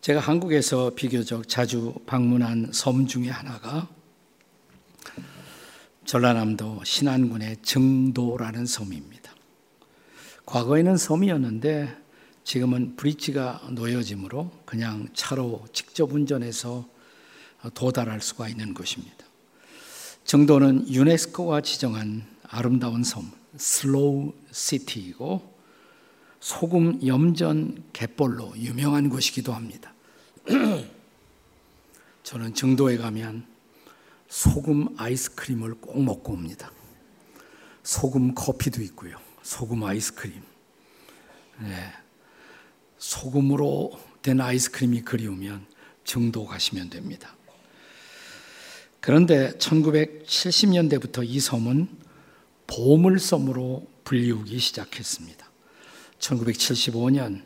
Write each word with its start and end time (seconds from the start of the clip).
제가 0.00 0.18
한국에서 0.18 0.92
비교적 0.96 1.46
자주 1.46 1.92
방문한 2.06 2.70
섬 2.72 3.06
중에 3.06 3.28
하나가 3.28 3.86
전라남도 6.06 6.80
신안군의 6.84 7.58
정도라는 7.60 8.64
섬입니다. 8.64 9.30
과거에는 10.46 10.96
섬이었는데 10.96 11.94
지금은 12.44 12.96
브릿지가 12.96 13.68
놓여짐으로 13.72 14.50
그냥 14.64 15.06
차로 15.12 15.66
직접 15.74 16.10
운전해서 16.14 16.88
도달할 17.74 18.22
수가 18.22 18.48
있는 18.48 18.72
곳입니다. 18.72 19.26
정도는 20.24 20.88
유네스코가 20.88 21.60
지정한 21.60 22.24
아름다운 22.48 23.04
섬, 23.04 23.30
슬로우 23.58 24.32
시티이고 24.50 25.49
소금 26.40 27.06
염전 27.06 27.84
갯벌로 27.92 28.54
유명한 28.56 29.10
곳이기도 29.10 29.52
합니다. 29.52 29.92
저는 32.24 32.54
정도에 32.54 32.96
가면 32.96 33.46
소금 34.28 34.98
아이스크림을 34.98 35.74
꼭 35.74 36.02
먹고 36.02 36.32
옵니다. 36.32 36.72
소금 37.82 38.34
커피도 38.34 38.82
있고요. 38.82 39.16
소금 39.42 39.84
아이스크림. 39.84 40.42
네. 41.60 41.92
소금으로 42.98 43.98
된 44.22 44.40
아이스크림이 44.40 45.02
그리우면 45.02 45.66
정도 46.04 46.46
가시면 46.46 46.90
됩니다. 46.90 47.34
그런데 49.00 49.52
1970년대부터 49.58 51.26
이 51.26 51.40
섬은 51.40 51.88
보물섬으로 52.66 53.86
불리우기 54.04 54.58
시작했습니다. 54.58 55.49
1975년 56.20 57.42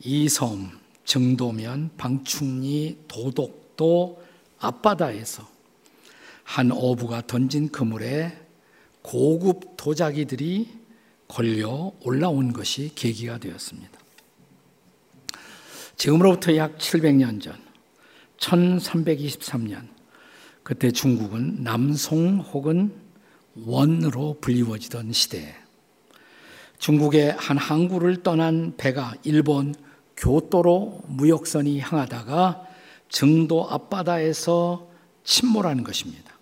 이섬 0.00 0.70
정도면 1.04 1.90
방충리 1.96 2.98
도독도 3.08 4.22
앞바다에서 4.58 5.48
한 6.44 6.70
어부가 6.70 7.26
던진 7.26 7.70
그물에 7.70 8.36
고급 9.02 9.76
도자기들이 9.76 10.68
걸려 11.28 11.92
올라온 12.00 12.52
것이 12.52 12.92
계기가 12.94 13.38
되었습니다. 13.38 13.98
지금으로부터 15.96 16.56
약 16.56 16.76
700년 16.78 17.40
전, 17.40 17.58
1323년, 18.38 19.88
그때 20.62 20.90
중국은 20.90 21.62
남송 21.62 22.40
혹은 22.40 22.92
원으로 23.54 24.36
불리워지던 24.40 25.12
시대에 25.12 25.54
중국의 26.78 27.32
한 27.32 27.58
항구를 27.58 28.22
떠난 28.22 28.74
배가 28.76 29.14
일본 29.24 29.74
교토로 30.16 31.02
무역선이 31.08 31.80
향하다가 31.80 32.62
정도 33.08 33.68
앞바다에서 33.70 34.88
침몰한 35.24 35.84
것입니다. 35.84 36.32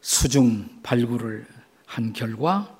수중 0.00 0.80
발굴을 0.82 1.46
한 1.86 2.12
결과 2.12 2.76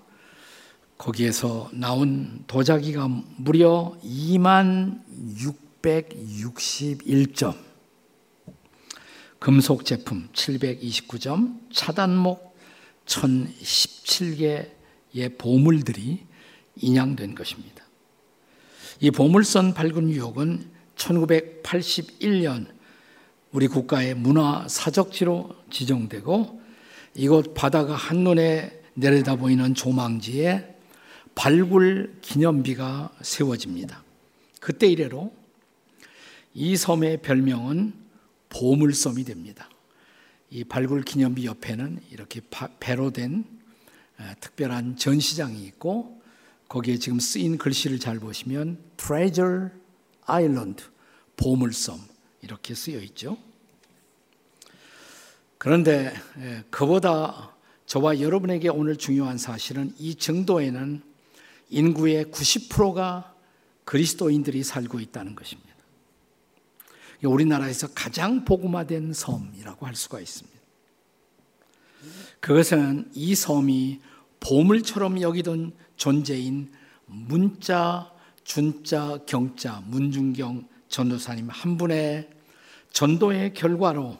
거기에서 0.98 1.70
나온 1.72 2.44
도자기가 2.46 3.08
무려 3.36 3.96
2만 4.04 5.02
661점, 5.82 7.56
금속 9.38 9.84
제품 9.84 10.28
729점, 10.32 11.60
차단목 11.72 12.56
1017개의 13.06 14.73
보물들이 15.38 16.24
인양된 16.76 17.34
것입니다. 17.34 17.84
이 19.00 19.10
보물선 19.10 19.74
발굴 19.74 20.08
유역은 20.08 20.70
1981년 20.96 22.66
우리 23.52 23.68
국가의 23.68 24.14
문화 24.14 24.66
사적지로 24.68 25.54
지정되고 25.70 26.60
이곳 27.14 27.54
바다가 27.54 27.94
한눈에 27.94 28.80
내려다 28.94 29.36
보이는 29.36 29.74
조망지에 29.74 30.74
발굴 31.34 32.16
기념비가 32.20 33.12
세워집니다. 33.22 34.02
그때 34.60 34.86
이래로 34.88 35.32
이 36.54 36.76
섬의 36.76 37.22
별명은 37.22 37.92
보물섬이 38.48 39.24
됩니다. 39.24 39.68
이 40.50 40.62
발굴 40.64 41.02
기념비 41.02 41.46
옆에는 41.46 42.00
이렇게 42.10 42.40
배로 42.78 43.10
된 43.10 43.44
특별한 44.40 44.96
전시장이 44.96 45.64
있고 45.64 46.20
거기에 46.68 46.98
지금 46.98 47.20
쓰인 47.20 47.58
글씨를 47.58 47.98
잘 47.98 48.18
보시면 48.18 48.78
Treasure 48.96 49.68
Island 50.26 50.84
보물섬 51.36 52.00
이렇게 52.42 52.74
쓰여 52.74 53.00
있죠. 53.00 53.36
그런데 55.58 56.12
그보다 56.70 57.54
저와 57.86 58.20
여러분에게 58.20 58.68
오늘 58.68 58.96
중요한 58.96 59.38
사실은 59.38 59.94
이 59.98 60.14
정도에는 60.14 61.02
인구의 61.70 62.26
90%가 62.26 63.34
그리스도인들이 63.84 64.62
살고 64.62 65.00
있다는 65.00 65.34
것입니다. 65.34 65.74
우리나라에서 67.22 67.88
가장 67.94 68.44
복음화된 68.44 69.12
섬이라고 69.12 69.86
할 69.86 69.94
수가 69.96 70.20
있습니다. 70.20 70.53
그것은 72.40 73.10
이 73.14 73.34
섬이 73.34 74.00
보물처럼 74.40 75.20
여기던 75.20 75.72
존재인 75.96 76.70
문자, 77.06 78.10
준자, 78.44 79.18
경자, 79.26 79.82
문중경 79.86 80.68
전도사님 80.88 81.48
한 81.48 81.78
분의 81.78 82.28
전도의 82.92 83.54
결과로 83.54 84.18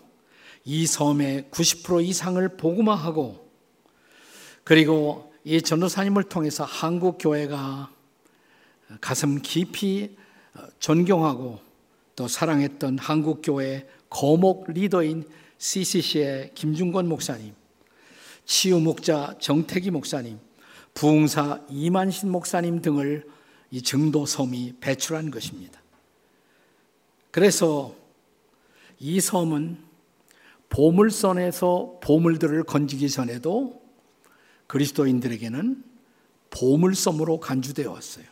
이 0.65 0.87
섬의 0.87 1.49
90% 1.50 2.05
이상을 2.05 2.56
복음화하고 2.56 3.50
그리고 4.65 5.33
이 5.44 5.61
전도사님을 5.61 6.25
통해서 6.25 6.65
한국 6.65 7.19
교회가 7.19 7.91
가슴 9.00 9.41
깊이 9.43 10.17
존경하고 10.78 11.61
또 12.17 12.28
사랑했던 12.28 12.99
한국 12.99 13.43
교회 13.43 13.87
거목 14.09 14.71
리더인 14.71 15.28
CCC의 15.59 16.53
김중권 16.55 17.09
목사님, 17.09 17.55
치유 18.44 18.78
목자 18.81 19.37
정태기 19.41 19.91
목사님, 19.91 20.38
부흥사 20.94 21.62
이만신 21.69 22.31
목사님 22.31 22.82
등을 22.82 23.27
이 23.71 23.82
정도 23.82 24.27
섬이 24.27 24.75
배출한 24.81 25.31
것입니다. 25.31 25.81
그래서 27.31 27.94
이 29.00 29.21
섬은 29.21 29.78
보물선에서 30.69 31.99
보물들을 32.00 32.62
건지기 32.65 33.10
전에도 33.10 33.82
그리스도인들에게는 34.66 35.84
보물섬으로 36.50 37.41
간주되어 37.41 37.91
왔어요. 37.91 38.25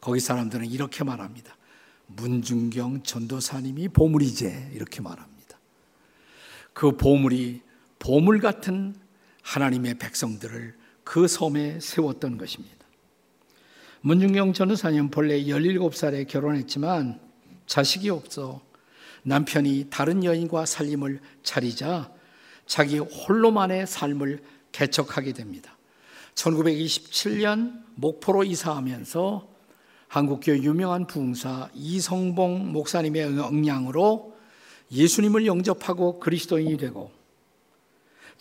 거기 0.00 0.20
사람들은 0.20 0.66
이렇게 0.66 1.04
말합니다. 1.04 1.56
문중경 2.06 3.02
전도사님이 3.02 3.88
보물이제 3.88 4.70
이렇게 4.74 5.00
말합니다. 5.00 5.58
그 6.72 6.96
보물이 6.96 7.62
보물 7.98 8.40
같은 8.40 8.94
하나님의 9.42 9.94
백성들을 9.94 10.74
그 11.04 11.28
섬에 11.28 11.80
세웠던 11.80 12.38
것입니다. 12.38 12.76
문중경 14.00 14.52
전도사님 14.52 15.10
본래 15.10 15.42
17살에 15.44 16.26
결혼했지만 16.26 17.20
자식이 17.66 18.10
없어 18.10 18.60
남편이 19.22 19.88
다른 19.90 20.24
여인과 20.24 20.66
살림을 20.66 21.20
차리자 21.42 22.12
자기 22.66 22.98
홀로만의 22.98 23.86
삶을 23.86 24.42
개척하게 24.72 25.32
됩니다. 25.32 25.76
1927년 26.34 27.82
목포로 27.94 28.44
이사하면서 28.44 29.48
한국교 30.08 30.58
유명한 30.58 31.06
부흥사 31.06 31.70
이성봉 31.74 32.72
목사님의 32.72 33.24
응량으로 33.24 34.36
예수님을 34.90 35.46
영접하고 35.46 36.18
그리스도인이 36.18 36.76
되고 36.76 37.10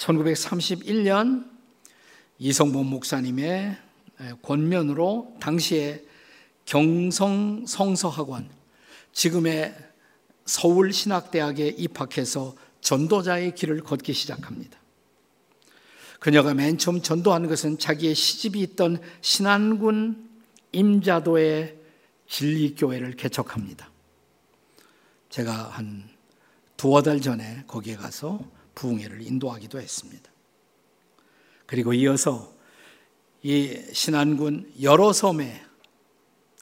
1931년 0.01 1.49
이성봉 2.39 2.89
목사님의 2.89 3.77
권면으로 4.41 5.35
당시에 5.39 6.03
경성 6.65 7.65
성서학원 7.67 8.49
지금의 9.13 9.75
서울 10.45 10.91
신학대학에 10.91 11.67
입학해서 11.77 12.55
전도자의 12.81 13.53
길을 13.53 13.81
걷기 13.81 14.13
시작합니다. 14.13 14.79
그녀가 16.19 16.53
맨 16.53 16.77
처음 16.77 17.01
전도한 17.01 17.47
것은 17.47 17.77
자기의 17.77 18.15
시집이 18.15 18.59
있던 18.61 18.99
신안군 19.21 20.29
임자도의 20.71 21.77
진리교회를 22.27 23.15
개척합니다. 23.15 23.89
제가 25.29 25.51
한 25.51 26.09
두어 26.77 27.01
달 27.01 27.21
전에 27.21 27.63
거기에 27.67 27.95
가서 27.95 28.39
부흥회를 28.75 29.21
인도하기도 29.21 29.79
했습니다. 29.79 30.31
그리고 31.65 31.93
이어서 31.93 32.53
이 33.43 33.81
신안군 33.91 34.73
여러 34.81 35.13
섬에 35.13 35.63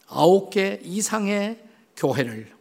아홉 0.08 0.50
개 0.50 0.80
이상의 0.84 1.64
교회를 1.96 2.52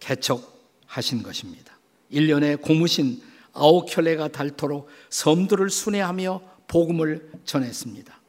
개척하신 0.00 1.22
것입니다. 1.22 1.76
1년에 2.10 2.60
고무신 2.60 3.22
아홉 3.52 3.86
켤레가 3.86 4.28
닳도록 4.28 4.88
섬들을 5.10 5.70
순회하며 5.70 6.40
복음을 6.66 7.30
전했습니다. 7.44 8.20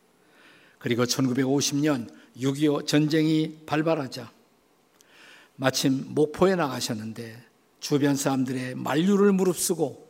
그리고 0.79 1.03
1950년 1.03 2.09
6.25 2.37 2.85
전쟁이 2.85 3.57
발발하자 3.65 4.31
마침 5.55 6.13
목포에 6.13 6.55
나가셨는데 6.55 7.43
주변 7.79 8.15
사람들의 8.15 8.75
만류를 8.75 9.31
무릅쓰고 9.31 10.04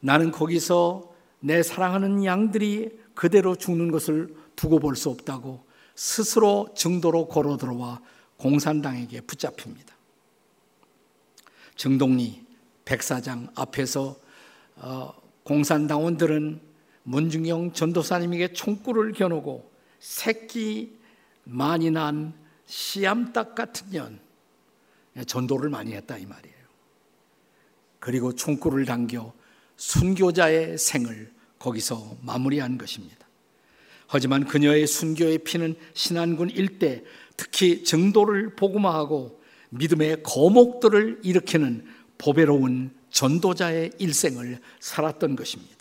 나는 0.00 0.30
거기서 0.30 1.12
내 1.40 1.62
사랑하는 1.62 2.24
양들이 2.24 2.98
그대로 3.14 3.54
죽는 3.56 3.90
것을 3.90 4.34
두고 4.56 4.78
볼 4.78 4.94
수 4.96 5.08
없다고 5.10 5.64
스스로 5.94 6.68
증도로 6.74 7.28
걸어 7.28 7.56
들어와 7.56 8.00
공산당에게 8.36 9.20
붙잡힙니다. 9.22 9.94
정동리 11.76 12.44
백사장 12.84 13.48
앞에서 13.54 14.16
어, 14.76 15.12
공산당원들은 15.44 16.60
문중영 17.02 17.72
전도사님에게 17.72 18.52
총구를 18.52 19.12
겨누고 19.12 19.70
새끼 19.98 20.98
많이 21.44 21.90
난 21.90 22.34
씨암탉 22.66 23.54
같은 23.54 23.90
년 23.90 24.20
전도를 25.26 25.70
많이 25.70 25.92
했다 25.92 26.16
이 26.16 26.24
말이에요. 26.24 26.56
그리고 27.98 28.34
총구를 28.34 28.84
당겨 28.86 29.32
순교자의 29.80 30.76
생을 30.76 31.32
거기서 31.58 32.18
마무리한 32.20 32.76
것입니다. 32.76 33.26
하지만 34.06 34.44
그녀의 34.44 34.86
순교의 34.86 35.38
피는 35.38 35.74
신안군 35.94 36.50
일대 36.50 37.02
특히 37.36 37.82
정도를 37.82 38.56
복음화하고 38.56 39.40
믿음의 39.70 40.22
거목들을 40.22 41.20
일으키는 41.22 41.86
보배로운 42.18 42.90
전도자의 43.10 43.92
일생을 43.98 44.60
살았던 44.80 45.36
것입니다. 45.36 45.76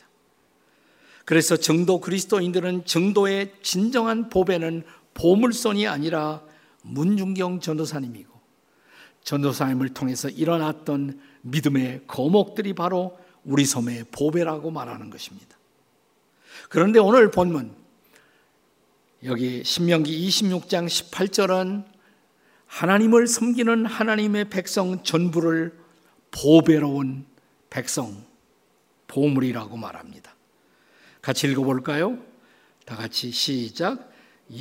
그래서 1.26 1.58
정도 1.58 2.00
그리스도인들은 2.00 2.86
정도의 2.86 3.54
진정한 3.62 4.30
보배는 4.30 4.84
보물선이 5.14 5.88
아니라 5.88 6.42
문중경 6.84 7.60
전도사님이고 7.60 8.32
전도사님을 9.24 9.90
통해서 9.90 10.30
일어났던 10.30 11.20
믿음의 11.42 12.04
거목들이 12.08 12.74
바로 12.74 13.19
우리 13.44 13.66
섬의 13.66 14.06
보배라고 14.12 14.72
말하는 14.72 15.10
것입니다. 15.10 15.58
그런데 16.70 17.00
오늘 17.00 17.32
본문 17.32 17.74
여기 19.24 19.64
신명기 19.64 20.28
26장 20.28 20.88
18절은 20.88 21.84
하나님을 22.68 23.28
섬기는 23.28 23.86
하나님의 23.86 24.50
백성 24.50 25.04
전부를 25.04 25.78
보배로운 26.32 27.26
백성 27.70 28.24
보물이라고 29.08 29.76
말합니다. 29.76 30.36
같이 31.22 31.48
읽어 31.48 31.64
볼까요? 31.64 32.18
다 32.86 32.96
같이 32.96 33.32
시작. 33.32 34.12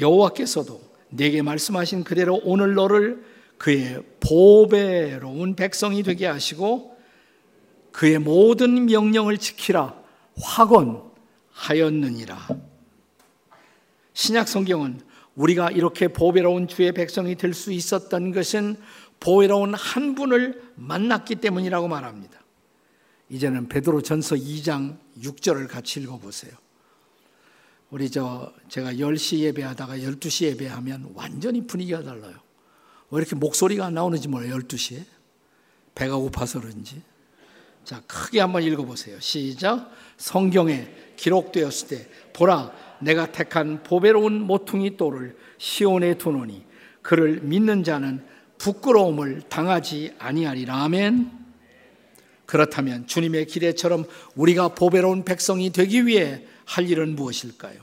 여호와께서도 0.00 0.80
내게 1.10 1.42
말씀하신 1.42 2.04
그대로 2.04 2.40
오늘 2.44 2.74
너를 2.74 3.24
그의 3.58 4.02
보배로운 4.20 5.54
백성이 5.54 6.02
되게 6.02 6.26
하시고 6.26 6.97
그의 7.98 8.18
모든 8.20 8.86
명령을 8.86 9.38
지키라 9.38 9.92
확언하였느니라. 11.56 12.46
신약 14.12 14.46
성경은 14.46 15.00
우리가 15.34 15.72
이렇게 15.72 16.06
보배로운 16.06 16.68
주의 16.68 16.92
백성이 16.92 17.34
될 17.34 17.54
수 17.54 17.72
있었던 17.72 18.30
것은 18.30 18.76
보배로운 19.18 19.74
한 19.74 20.14
분을 20.14 20.62
만났기 20.76 21.34
때문이라고 21.36 21.88
말합니다. 21.88 22.38
이제는 23.30 23.68
베드로 23.68 24.02
전서 24.02 24.36
2장 24.36 24.96
6절을 25.20 25.66
같이 25.66 26.00
읽어보세요. 26.00 26.52
우리 27.90 28.12
저 28.12 28.52
제가 28.68 28.92
10시 28.92 29.38
예배하다가 29.38 29.98
12시 29.98 30.44
예배하면 30.44 31.14
완전히 31.14 31.66
분위기가 31.66 32.04
달라요. 32.04 32.36
왜 33.10 33.18
이렇게 33.18 33.34
목소리가 33.34 33.86
안 33.86 33.94
나오는지 33.94 34.28
몰라요. 34.28 34.56
12시에. 34.58 35.04
배가 35.96 36.14
고파서 36.14 36.60
그런지. 36.60 37.02
자, 37.88 38.02
크게 38.06 38.40
한번 38.40 38.62
읽어보세요. 38.64 39.18
시작. 39.18 39.90
성경에 40.18 40.90
기록되었을 41.16 41.88
때 41.88 42.08
보라 42.34 42.70
내가 43.00 43.32
택한 43.32 43.82
보배로운 43.82 44.42
모퉁이 44.42 44.98
돌을 44.98 45.38
시온에 45.56 46.18
두노니 46.18 46.66
그를 47.00 47.40
믿는 47.40 47.84
자는 47.84 48.22
부끄러움을 48.58 49.40
당하지 49.48 50.12
아니하리라. 50.18 50.82
아멘. 50.82 51.30
그렇다면 52.44 53.06
주님의 53.06 53.46
기대처럼 53.46 54.04
우리가 54.34 54.74
보배로운 54.74 55.24
백성이 55.24 55.70
되기 55.70 56.06
위해 56.06 56.44
할 56.66 56.90
일은 56.90 57.16
무엇일까요? 57.16 57.80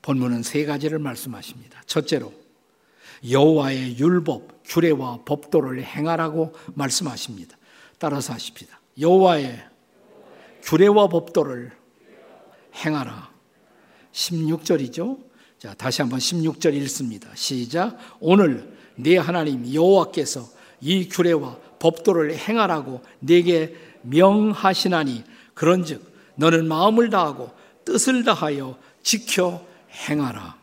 본문은 0.00 0.44
세 0.44 0.64
가지를 0.64 1.00
말씀하십니다. 1.00 1.82
첫째로 1.86 2.32
여호와의 3.28 3.98
율법, 3.98 4.62
규례와 4.64 5.24
법도를 5.24 5.82
행하라고 5.82 6.54
말씀하십니다. 6.74 7.56
따라서 8.00 8.32
하십니다. 8.32 8.80
여호와의 8.98 9.62
규례와 10.62 11.08
법도를 11.08 11.70
행하라. 12.74 13.30
16절이죠. 14.12 15.22
자, 15.58 15.74
다시 15.74 16.00
한번 16.00 16.18
16절 16.18 16.72
읽습니다. 16.76 17.28
시작. 17.34 17.98
오늘 18.18 18.74
네 18.96 19.18
하나님 19.18 19.72
여호와께서 19.72 20.48
이 20.80 21.10
규례와 21.10 21.58
법도를 21.78 22.36
행하라고 22.38 23.02
네게 23.20 23.76
명하시나니 24.02 25.22
그런즉 25.52 26.02
너는 26.36 26.66
마음을 26.68 27.10
다하고 27.10 27.52
뜻을 27.84 28.24
다하여 28.24 28.78
지켜 29.02 29.62
행하라. 30.08 30.56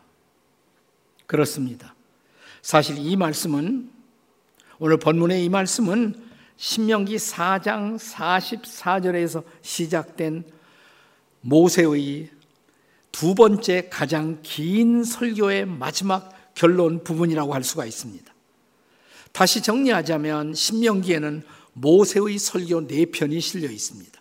그렇습니다. 1.26 1.94
사실 2.62 2.98
이 2.98 3.14
말씀은 3.14 3.92
오늘 4.80 4.96
본문의 4.98 5.44
이 5.44 5.48
말씀은 5.48 6.27
신명기 6.58 7.16
4장 7.16 7.96
44절에서 7.96 9.44
시작된 9.62 10.42
모세의 11.40 12.30
두 13.12 13.34
번째 13.36 13.88
가장 13.88 14.40
긴 14.42 15.04
설교의 15.04 15.66
마지막 15.66 16.52
결론 16.54 17.04
부분이라고 17.04 17.54
할 17.54 17.62
수가 17.62 17.86
있습니다. 17.86 18.34
다시 19.30 19.62
정리하자면 19.62 20.54
신명기에는 20.54 21.44
모세의 21.74 22.38
설교 22.38 22.88
네 22.88 23.06
편이 23.06 23.40
실려 23.40 23.70
있습니다. 23.70 24.20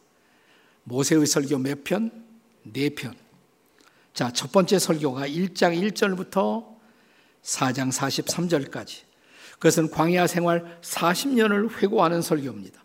모세의 0.84 1.26
설교 1.26 1.58
몇 1.58 1.84
편? 1.84 2.12
네 2.62 2.90
편. 2.92 3.16
자, 4.14 4.32
첫 4.32 4.52
번째 4.52 4.78
설교가 4.78 5.28
1장 5.28 5.76
1절부터 5.92 6.68
4장 7.42 7.92
43절까지. 7.92 9.07
그것은 9.60 9.90
광야 9.90 10.28
생활 10.28 10.80
40년을 10.82 11.82
회고하는 11.82 12.22
설교입니다. 12.22 12.84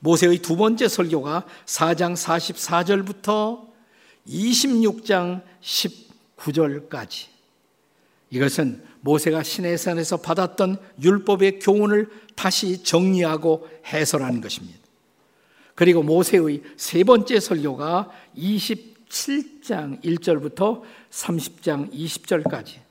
모세의 0.00 0.38
두 0.38 0.56
번째 0.56 0.86
설교가 0.86 1.44
4장 1.66 2.14
44절부터 2.14 3.66
26장 4.26 5.42
19절까지 5.62 7.26
이것은 8.30 8.82
모세가 9.00 9.42
시내산에서 9.42 10.18
받았던 10.18 10.78
율법의 11.02 11.60
교훈을 11.60 12.08
다시 12.34 12.82
정리하고 12.82 13.68
해설하는 13.86 14.40
것입니다. 14.40 14.78
그리고 15.74 16.02
모세의 16.02 16.62
세 16.76 17.04
번째 17.04 17.40
설교가 17.40 18.10
27장 18.36 20.02
1절부터 20.02 20.82
30장 21.10 21.92
20절까지 21.92 22.87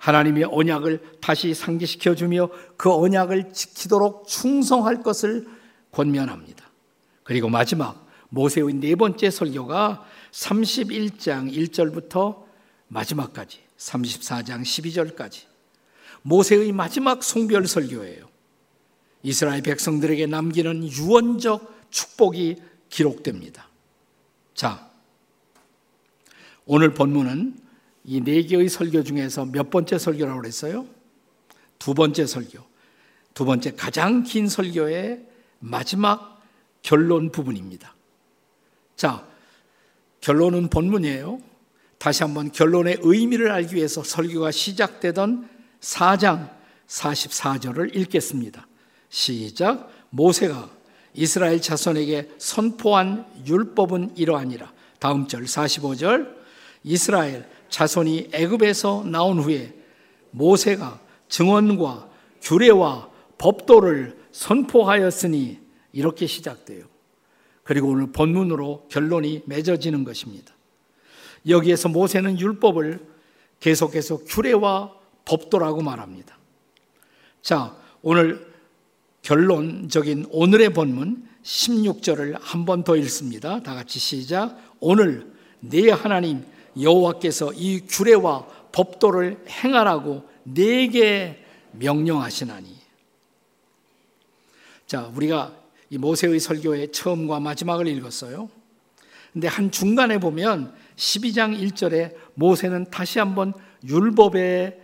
하나님의 0.00 0.44
언약을 0.44 1.18
다시 1.20 1.54
상기시켜 1.54 2.14
주며 2.14 2.48
그 2.76 2.92
언약을 2.92 3.52
지키도록 3.52 4.26
충성할 4.26 5.02
것을 5.02 5.46
권면합니다. 5.92 6.68
그리고 7.22 7.48
마지막 7.48 8.08
모세의 8.30 8.74
네 8.74 8.94
번째 8.96 9.30
설교가 9.30 10.04
31장 10.32 11.52
1절부터 11.54 12.44
마지막까지 12.88 13.60
34장 13.76 14.62
12절까지 14.62 15.42
모세의 16.22 16.72
마지막 16.72 17.22
송별 17.22 17.66
설교예요. 17.66 18.28
이스라엘 19.22 19.62
백성들에게 19.62 20.26
남기는 20.26 20.88
유언적 20.88 21.90
축복이 21.90 22.56
기록됩니다. 22.88 23.68
자, 24.54 24.90
오늘 26.64 26.94
본문은 26.94 27.69
이 28.04 28.20
네 28.20 28.42
개의 28.42 28.68
설교 28.68 29.02
중에서 29.04 29.44
몇 29.44 29.70
번째 29.70 29.98
설교라고 29.98 30.40
그랬어요? 30.40 30.86
두 31.78 31.94
번째 31.94 32.26
설교. 32.26 32.58
두 33.34 33.44
번째 33.44 33.72
가장 33.74 34.22
긴 34.22 34.48
설교의 34.48 35.26
마지막 35.60 36.42
결론 36.82 37.30
부분입니다. 37.30 37.94
자, 38.96 39.26
결론은 40.20 40.68
본문이에요. 40.68 41.40
다시 41.98 42.22
한번 42.22 42.50
결론의 42.50 42.98
의미를 43.02 43.50
알기 43.50 43.76
위해서 43.76 44.02
설교가 44.02 44.50
시작되던 44.50 45.48
4장 45.80 46.50
44절을 46.88 47.94
읽겠습니다. 47.96 48.66
시작. 49.10 49.90
모세가 50.10 50.70
이스라엘 51.14 51.60
자손에게 51.60 52.30
선포한 52.38 53.26
율법은 53.46 54.16
이러하니라. 54.16 54.72
다음 54.98 55.26
절 55.28 55.44
45절. 55.44 56.40
이스라엘 56.84 57.48
자손이 57.70 58.30
애굽에서 58.32 59.04
나온 59.06 59.38
후에 59.38 59.72
모세가 60.32 61.00
증언과 61.28 62.08
규례와 62.42 63.08
법도를 63.38 64.18
선포하였으니 64.32 65.58
이렇게 65.92 66.26
시작돼요. 66.26 66.84
그리고 67.64 67.88
오늘 67.88 68.12
본문으로 68.12 68.86
결론이 68.90 69.42
맺어지는 69.46 70.04
것입니다. 70.04 70.52
여기에서 71.48 71.88
모세는 71.88 72.38
율법을 72.38 73.00
계속해서 73.60 74.18
규례와 74.24 74.92
법도라고 75.24 75.82
말합니다. 75.82 76.36
자, 77.42 77.76
오늘 78.02 78.50
결론적인 79.22 80.26
오늘의 80.30 80.72
본문 80.72 81.28
16절을 81.42 82.36
한 82.40 82.64
번 82.64 82.84
더 82.84 82.96
읽습니다. 82.96 83.62
다 83.62 83.74
같이 83.74 83.98
시작. 83.98 84.56
오늘 84.80 85.30
네 85.60 85.90
하나님 85.90 86.44
여호와께서 86.82 87.52
이 87.54 87.80
규례와 87.86 88.46
법도를 88.72 89.44
행하라고 89.48 90.28
네게 90.44 91.44
명령하시나니. 91.72 92.76
자, 94.86 95.10
우리가 95.14 95.54
이 95.90 95.98
모세의 95.98 96.40
설교의 96.40 96.92
처음과 96.92 97.40
마지막을 97.40 97.86
읽었어요. 97.88 98.48
근데 99.32 99.46
한 99.46 99.70
중간에 99.70 100.18
보면 100.18 100.74
12장 100.96 101.58
1절에 101.60 102.14
모세는 102.34 102.90
다시 102.90 103.18
한번 103.18 103.52
율법의 103.86 104.80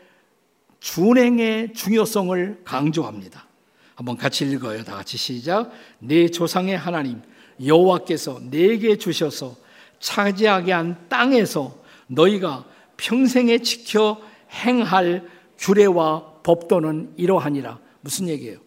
준행의 0.81 1.75
중요성을 1.75 2.63
강조합니다. 2.65 3.47
한번 3.95 4.17
같이 4.17 4.45
읽어요. 4.45 4.85
다 4.85 4.97
같이 4.97 5.17
시작. 5.17 5.71
내 5.99 6.29
조상의 6.29 6.77
하나님 6.77 7.23
여호와께서 7.65 8.41
내게 8.51 8.97
주셔서 8.97 9.57
차지하게 9.99 10.73
한 10.73 11.09
땅에서 11.09 11.77
너희가 12.07 12.65
평생에 12.97 13.59
지켜 13.59 14.21
행할 14.51 15.29
규례와 15.59 16.41
법도는 16.43 17.15
이러하니라. 17.17 17.79
무슨 18.01 18.29
얘기예요? 18.29 18.59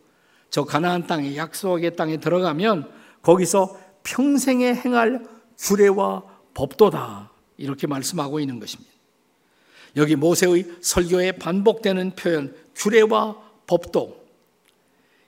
저 0.50 0.64
가나안 0.64 1.08
땅에 1.08 1.36
약속의 1.36 1.96
땅에 1.96 2.18
들어가면 2.18 2.92
거기서 3.22 3.80
평생에 4.04 4.74
행할 4.74 5.26
규례와 5.58 6.24
법도다. 6.54 7.32
이렇게 7.58 7.88
말씀하고 7.88 8.40
있는 8.40 8.60
것입니다. 8.60 8.92
여기 9.96 10.16
모세의 10.16 10.66
설교에 10.82 11.34
반복되는 11.34 12.16
표현 12.16 12.56
규례와 12.76 13.36
법도 13.68 14.20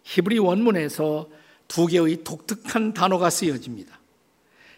히브리 0.03 0.39
원문에서 0.39 1.29
두 1.67 1.87
개의 1.87 2.23
독특한 2.23 2.93
단어가 2.93 3.29
쓰여집니다. 3.29 3.99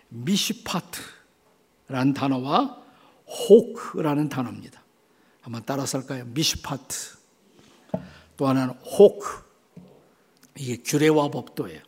미시파트라는 0.09 1.03
단어와 2.13 2.82
호크라는 3.27 4.29
단어입니다. 4.29 4.83
한번 5.41 5.63
따라서 5.65 5.99
할까요? 5.99 6.25
미시파트. 6.27 7.17
또 8.37 8.47
하나는 8.47 8.73
호크. 8.75 9.43
이게 10.57 10.77
규례와 10.77 11.29
법도예요. 11.29 11.81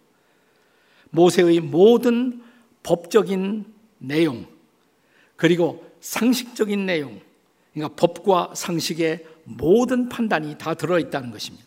모세의 1.11 1.61
모든 1.61 2.43
법적인 2.83 3.65
내용, 3.99 4.45
그리고 5.35 5.89
상식적인 6.01 6.85
내용, 6.85 7.19
그러니까 7.73 7.95
법과 7.95 8.53
상식의 8.55 9.25
모든 9.43 10.09
판단이 10.09 10.57
다 10.57 10.73
들어있다는 10.73 11.31
것입니다. 11.31 11.65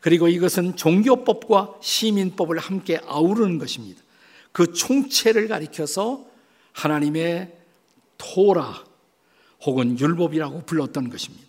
그리고 0.00 0.28
이것은 0.28 0.76
종교법과 0.76 1.76
시민법을 1.80 2.58
함께 2.58 2.98
아우르는 3.06 3.58
것입니다. 3.58 4.02
그 4.50 4.72
총체를 4.72 5.48
가리켜서 5.48 6.26
하나님의 6.72 7.56
토라 8.22 8.84
혹은 9.64 9.98
율법이라고 9.98 10.62
불렀던 10.62 11.10
것입니다. 11.10 11.44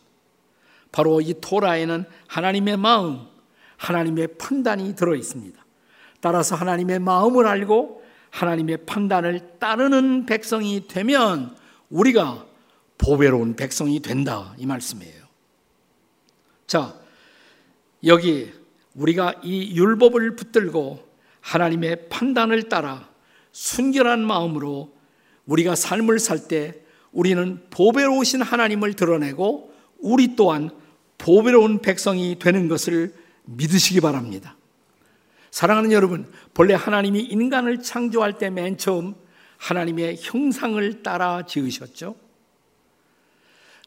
바로 0.92 1.22
이 1.22 1.34
토라에는 1.40 2.06
하나님의 2.28 2.78
마음, 2.78 3.20
하나님의 3.78 4.38
판단이 4.38 4.96
들어 4.96 5.16
있습니다. 5.16 5.64
따라서 6.20 6.56
하나님의 6.56 7.00
마음을 7.00 7.48
알고 7.48 8.04
하나님의 8.30 8.86
판단을 8.86 9.58
따르는 9.60 10.26
백성이 10.26 10.88
되면 10.88 11.56
우리가 11.90 12.46
보배로운 12.98 13.56
백성이 13.56 14.00
된다 14.00 14.54
이 14.58 14.66
말씀이에요. 14.66 15.24
자, 16.66 16.96
여기 18.06 18.52
우리가 18.96 19.36
이 19.44 19.76
율법을 19.76 20.36
붙들고 20.36 21.08
하나님의 21.42 22.10
판단을 22.10 22.70
따라 22.70 23.10
순결한 23.52 24.26
마음으로 24.26 24.93
우리가 25.46 25.76
삶을 25.76 26.20
살 26.20 26.48
때 26.48 26.76
우리는 27.12 27.62
보배로우신 27.70 28.42
하나님을 28.42 28.94
드러내고 28.96 29.74
우리 30.00 30.36
또한 30.36 30.72
보배로운 31.18 31.80
백성이 31.82 32.38
되는 32.40 32.68
것을 32.68 33.14
믿으시기 33.46 34.02
바랍니다. 34.02 34.58
사랑하는 35.52 35.92
여러분, 35.92 36.32
본래 36.54 36.74
하나님이 36.74 37.22
인간을 37.22 37.84
창조할 37.84 38.40
때 38.40 38.50
맨 38.50 38.78
처음 38.78 39.14
하나님의 39.58 40.18
형상을 40.20 41.04
따라 41.04 41.46
지으셨죠. 41.46 42.16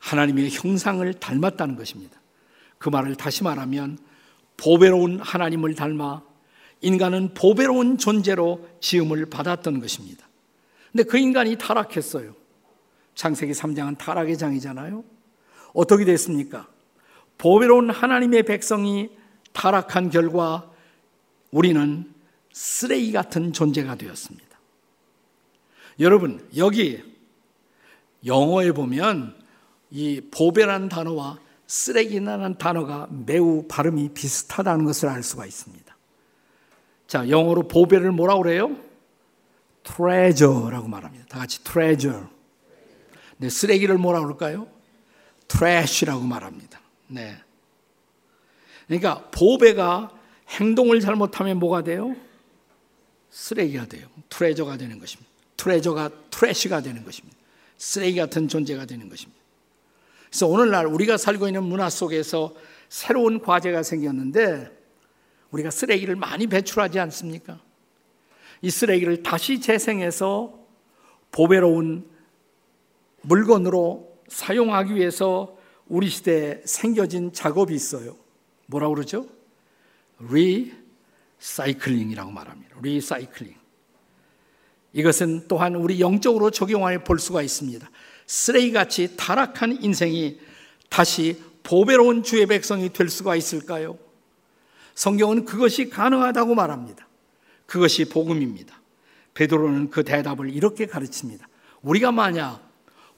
하나님의 0.00 0.50
형상을 0.50 1.12
닮았다는 1.14 1.76
것입니다. 1.76 2.20
그 2.78 2.88
말을 2.88 3.16
다시 3.16 3.42
말하면 3.42 3.98
보배로운 4.56 5.18
하나님을 5.20 5.74
닮아 5.74 6.22
인간은 6.82 7.34
보배로운 7.34 7.98
존재로 7.98 8.68
지음을 8.80 9.26
받았던 9.26 9.80
것입니다. 9.80 10.26
근데 10.96 11.10
그 11.10 11.18
인간이 11.18 11.56
타락했어요. 11.58 12.34
창세기 13.14 13.52
3장은 13.52 13.98
타락의 13.98 14.38
장이잖아요. 14.38 15.04
어떻게 15.74 16.06
됐습니까? 16.06 16.68
보배로운 17.36 17.90
하나님의 17.90 18.44
백성이 18.44 19.10
타락한 19.52 20.08
결과 20.08 20.70
우리는 21.50 22.10
쓰레기 22.50 23.12
같은 23.12 23.52
존재가 23.52 23.96
되었습니다. 23.96 24.58
여러분, 26.00 26.48
여기 26.56 27.02
영어에 28.24 28.72
보면 28.72 29.36
이 29.90 30.22
보배라는 30.30 30.88
단어와 30.88 31.38
쓰레기라는 31.66 32.56
단어가 32.56 33.06
매우 33.10 33.66
발음이 33.68 34.14
비슷하다는 34.14 34.86
것을 34.86 35.10
알 35.10 35.22
수가 35.22 35.44
있습니다. 35.44 35.94
자, 37.06 37.28
영어로 37.28 37.68
보배를 37.68 38.12
뭐라고 38.12 38.44
그래요? 38.44 38.85
Treasure라고 39.86 40.88
말합니다. 40.88 41.26
다 41.26 41.38
같이 41.38 41.62
treasure. 41.62 42.26
네, 43.38 43.48
쓰레기를 43.48 43.98
뭐라고 43.98 44.26
그럴까요? 44.26 44.68
trash라고 45.48 46.22
말합니다. 46.22 46.80
네. 47.08 47.36
그러니까 48.86 49.28
보배가 49.30 50.12
행동을 50.48 51.00
잘못하면 51.00 51.58
뭐가 51.58 51.82
돼요? 51.82 52.14
쓰레기가 53.30 53.86
돼요. 53.86 54.08
trash가 54.28 54.76
되는 54.76 54.98
것입니다. 54.98 55.30
treasure가 55.56 56.10
trash가 56.30 56.80
되는 56.82 57.04
것입니다. 57.04 57.36
쓰레기 57.78 58.16
같은 58.18 58.48
존재가 58.48 58.86
되는 58.86 59.08
것입니다. 59.08 59.40
그래서 60.28 60.46
오늘날 60.46 60.86
우리가 60.86 61.16
살고 61.16 61.46
있는 61.46 61.62
문화 61.64 61.90
속에서 61.90 62.54
새로운 62.88 63.40
과제가 63.40 63.82
생겼는데 63.82 64.70
우리가 65.50 65.70
쓰레기를 65.70 66.16
많이 66.16 66.46
배출하지 66.46 66.98
않습니까? 67.00 67.60
이 68.62 68.70
쓰레기를 68.70 69.22
다시 69.22 69.60
재생해서 69.60 70.58
보배로운 71.30 72.08
물건으로 73.22 74.16
사용하기 74.28 74.94
위해서 74.94 75.56
우리 75.86 76.08
시대에 76.08 76.62
생겨진 76.64 77.32
작업이 77.32 77.74
있어요. 77.74 78.16
뭐라고 78.66 78.94
그러죠? 78.94 79.26
recycling이라고 81.38 82.30
말합니다. 82.30 82.76
recycling. 82.82 83.54
이것은 84.94 85.46
또한 85.46 85.74
우리 85.74 86.00
영적으로 86.00 86.50
적용하여 86.50 87.04
볼 87.04 87.18
수가 87.18 87.42
있습니다. 87.42 87.88
쓰레기같이 88.26 89.16
타락한 89.16 89.82
인생이 89.82 90.40
다시 90.88 91.42
보배로운 91.62 92.22
주의 92.22 92.46
백성이 92.46 92.92
될 92.92 93.08
수가 93.08 93.36
있을까요? 93.36 93.98
성경은 94.94 95.44
그것이 95.44 95.90
가능하다고 95.90 96.54
말합니다. 96.54 97.05
그것이 97.66 98.06
복음입니다. 98.06 98.80
베드로는 99.34 99.90
그 99.90 100.04
대답을 100.04 100.50
이렇게 100.50 100.86
가르칩니다. 100.86 101.48
우리가 101.82 102.12
만약 102.12 102.60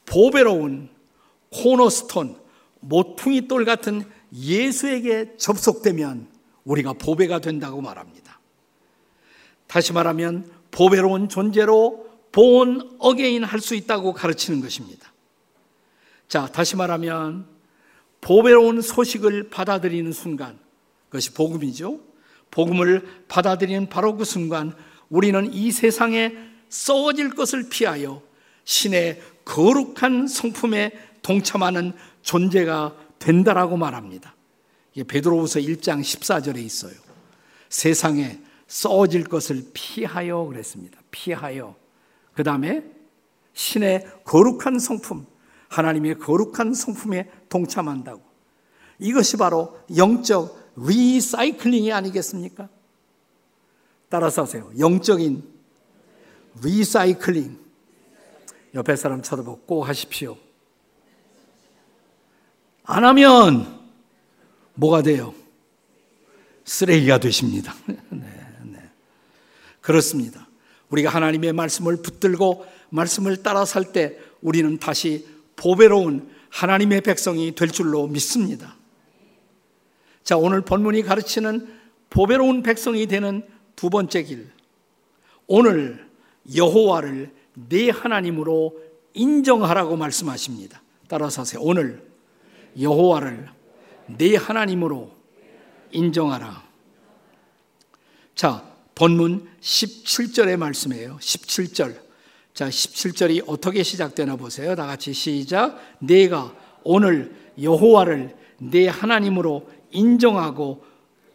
보배로운 0.05 0.89
cornerstone, 1.51 2.37
모퉁이 2.81 3.49
돌 3.49 3.65
같은 3.65 4.05
예수에게 4.33 5.37
접속되면 5.37 6.29
우리가 6.65 6.95
보배가 6.95 7.41
된다고 7.41 7.81
말합니다. 7.81 8.41
다시 9.67 9.93
말하면 9.93 10.51
보배로운 10.71 11.29
존재로 11.29 12.09
born 12.33 12.97
again 12.99 13.45
할 13.45 13.61
수 13.61 13.75
있다고 13.75 14.13
가르치는 14.13 14.61
것입니다. 14.61 15.13
자, 16.29 16.47
다시 16.47 16.77
말하면 16.77 17.47
보배로운 18.21 18.83
소식을 18.83 19.49
받아들이는 19.51 20.13
순간 20.13 20.59
그것이 21.07 21.33
복음이죠. 21.33 22.01
복음을 22.51 23.25
받아들이는 23.29 23.89
바로 23.89 24.17
그 24.17 24.25
순간 24.25 24.75
우리는 25.09 25.53
이 25.53 25.71
세상에 25.71 26.35
썩어질 26.69 27.35
것을 27.35 27.69
피하여 27.69 28.23
신의 28.65 29.23
거룩한 29.45 30.29
성품에 30.29 30.93
동참하는 31.23 31.93
존재가 32.23 32.95
된다라고 33.19 33.77
말합니다. 33.77 34.35
이게 34.95 35.05
베드로후서 35.05 35.61
1장 35.61 36.01
14절에 36.01 36.59
있어요. 36.59 36.95
세상에 37.69 38.41
썩어질 38.67 39.25
것을 39.25 39.65
피하여 39.73 40.45
그랬습니다. 40.45 41.01
피하여. 41.11 41.75
그 42.35 42.43
다음에 42.43 42.85
신의 43.55 44.07
거룩한 44.25 44.79
성품, 44.79 45.27
하나님의 45.69 46.19
거룩한 46.19 46.75
성품에 46.75 47.31
동참한다고. 47.49 48.23
이것이 48.99 49.37
바로 49.37 49.79
영적 49.97 50.58
recycling이 50.87 51.93
아니겠습니까? 51.93 52.69
따라서 54.09 54.43
하세요. 54.43 54.71
영적인 54.79 55.43
recycling. 56.63 57.59
옆에 58.75 58.97
사람 58.97 59.23
쳐다보고 59.23 59.61
꼭 59.61 59.83
하십시오. 59.85 60.37
안 62.85 63.05
하면 63.05 63.81
뭐가 64.75 65.03
돼요? 65.03 65.35
쓰레기가 66.65 67.19
되십니다. 67.19 67.75
네, 68.11 68.27
네. 68.63 68.91
그렇습니다. 69.81 70.47
우리가 70.91 71.11
하나님의 71.11 71.53
말씀을 71.53 71.97
붙들고 72.03 72.67
말씀을 72.91 73.43
따라 73.43 73.65
살 73.65 73.93
때 73.93 74.19
우리는 74.41 74.79
다시 74.79 75.27
보배로운 75.57 76.31
하나님의 76.51 77.03
백성이 77.03 77.55
될 77.55 77.69
줄로 77.69 78.07
믿습니다. 78.07 78.78
자, 80.29 80.37
오늘 80.37 80.61
본문이 80.61 81.05
가르치는 81.05 81.75
보배로운 82.11 82.63
백성이 82.63 83.07
되는 83.07 83.49
두 83.75 83.89
번째 83.89 84.25
길. 84.25 84.51
오늘 85.47 86.07
여호와를 86.55 87.33
내 87.55 87.89
하나님으로 87.89 88.79
인정하라고 89.15 89.97
말씀하십니다. 89.97 90.83
따라서 91.09 91.41
하세요. 91.41 91.63
오늘 91.63 92.07
여호와를 92.79 93.49
내 94.19 94.37
하나님으로 94.37 95.11
인정하라. 95.93 96.63
자, 98.35 98.71
본문 98.97 99.49
17절의 99.63 100.59
말씀이에요. 100.59 101.17
17절. 101.23 101.99
자, 102.53 102.69
17절이 102.69 103.45
어떻게 103.47 103.83
시작되나 103.83 104.37
보세요. 104.37 104.77
다 104.77 104.85
같이 104.85 105.15
시작. 105.15 105.81
내가 106.01 106.55
오늘 106.85 107.35
여호와를 107.63 108.37
내 108.59 108.89
하나님으로 108.89 109.78
인정하고 109.91 110.85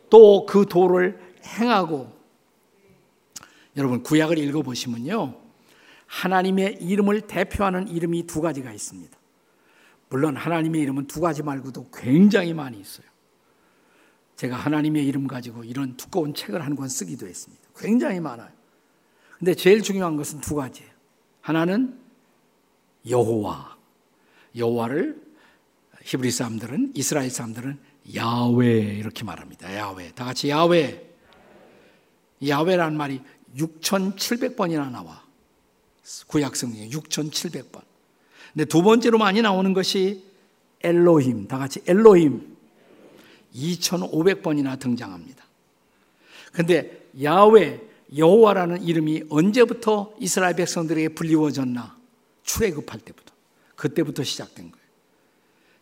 또 0.09 0.45
그 0.45 0.65
도를 0.67 1.19
행하고 1.43 2.11
여러분 3.75 4.03
구약을 4.03 4.37
읽어 4.37 4.61
보시면요. 4.61 5.39
하나님의 6.05 6.77
이름을 6.81 7.21
대표하는 7.21 7.87
이름이 7.87 8.27
두 8.27 8.39
가지가 8.41 8.71
있습니다. 8.71 9.17
물론 10.09 10.35
하나님의 10.37 10.81
이름은 10.81 11.07
두 11.07 11.21
가지 11.21 11.41
말고도 11.41 11.89
굉장히 11.91 12.53
많이 12.53 12.79
있어요. 12.79 13.07
제가 14.35 14.55
하나님의 14.55 15.05
이름 15.05 15.25
가지고 15.27 15.63
이런 15.63 15.97
두꺼운 15.97 16.33
책을 16.35 16.63
한 16.63 16.75
권 16.75 16.87
쓰기도 16.87 17.27
했습니다. 17.27 17.63
굉장히 17.77 18.19
많아요. 18.19 18.51
근데 19.39 19.55
제일 19.55 19.81
중요한 19.81 20.15
것은 20.15 20.41
두 20.41 20.53
가지예요. 20.55 20.91
하나는 21.41 21.99
여호와. 23.09 23.77
여호와를 24.55 25.21
히브리 26.03 26.29
사람들은 26.29 26.91
이스라엘 26.95 27.29
사람들은 27.31 27.79
야훼 28.15 28.97
이렇게 28.97 29.23
말합니다. 29.23 29.73
야훼. 29.73 30.11
다 30.13 30.25
같이 30.25 30.49
야훼. 30.49 31.01
야훼라는 32.45 32.97
말이 32.97 33.21
6,700번이나 33.57 34.91
나와. 34.91 35.23
구약 36.27 36.55
성경에 36.55 36.89
6,700번. 36.89 37.81
근데 38.51 38.65
두 38.65 38.81
번째로 38.81 39.17
많이 39.17 39.41
나오는 39.41 39.73
것이 39.73 40.23
엘로힘. 40.81 41.47
다 41.47 41.57
같이 41.57 41.81
엘로힘. 41.87 42.55
2,500번이나 43.55 44.79
등장합니다. 44.79 45.43
근데 46.51 47.07
야훼, 47.23 47.79
여호와라는 48.15 48.83
이름이 48.83 49.23
언제부터 49.29 50.13
이스라엘 50.19 50.55
백성들에게 50.55 51.09
불리워졌나? 51.09 51.97
출애굽할 52.43 52.99
때부터. 52.99 53.33
그때부터 53.75 54.23
시작된 54.23 54.71
거예요. 54.71 54.82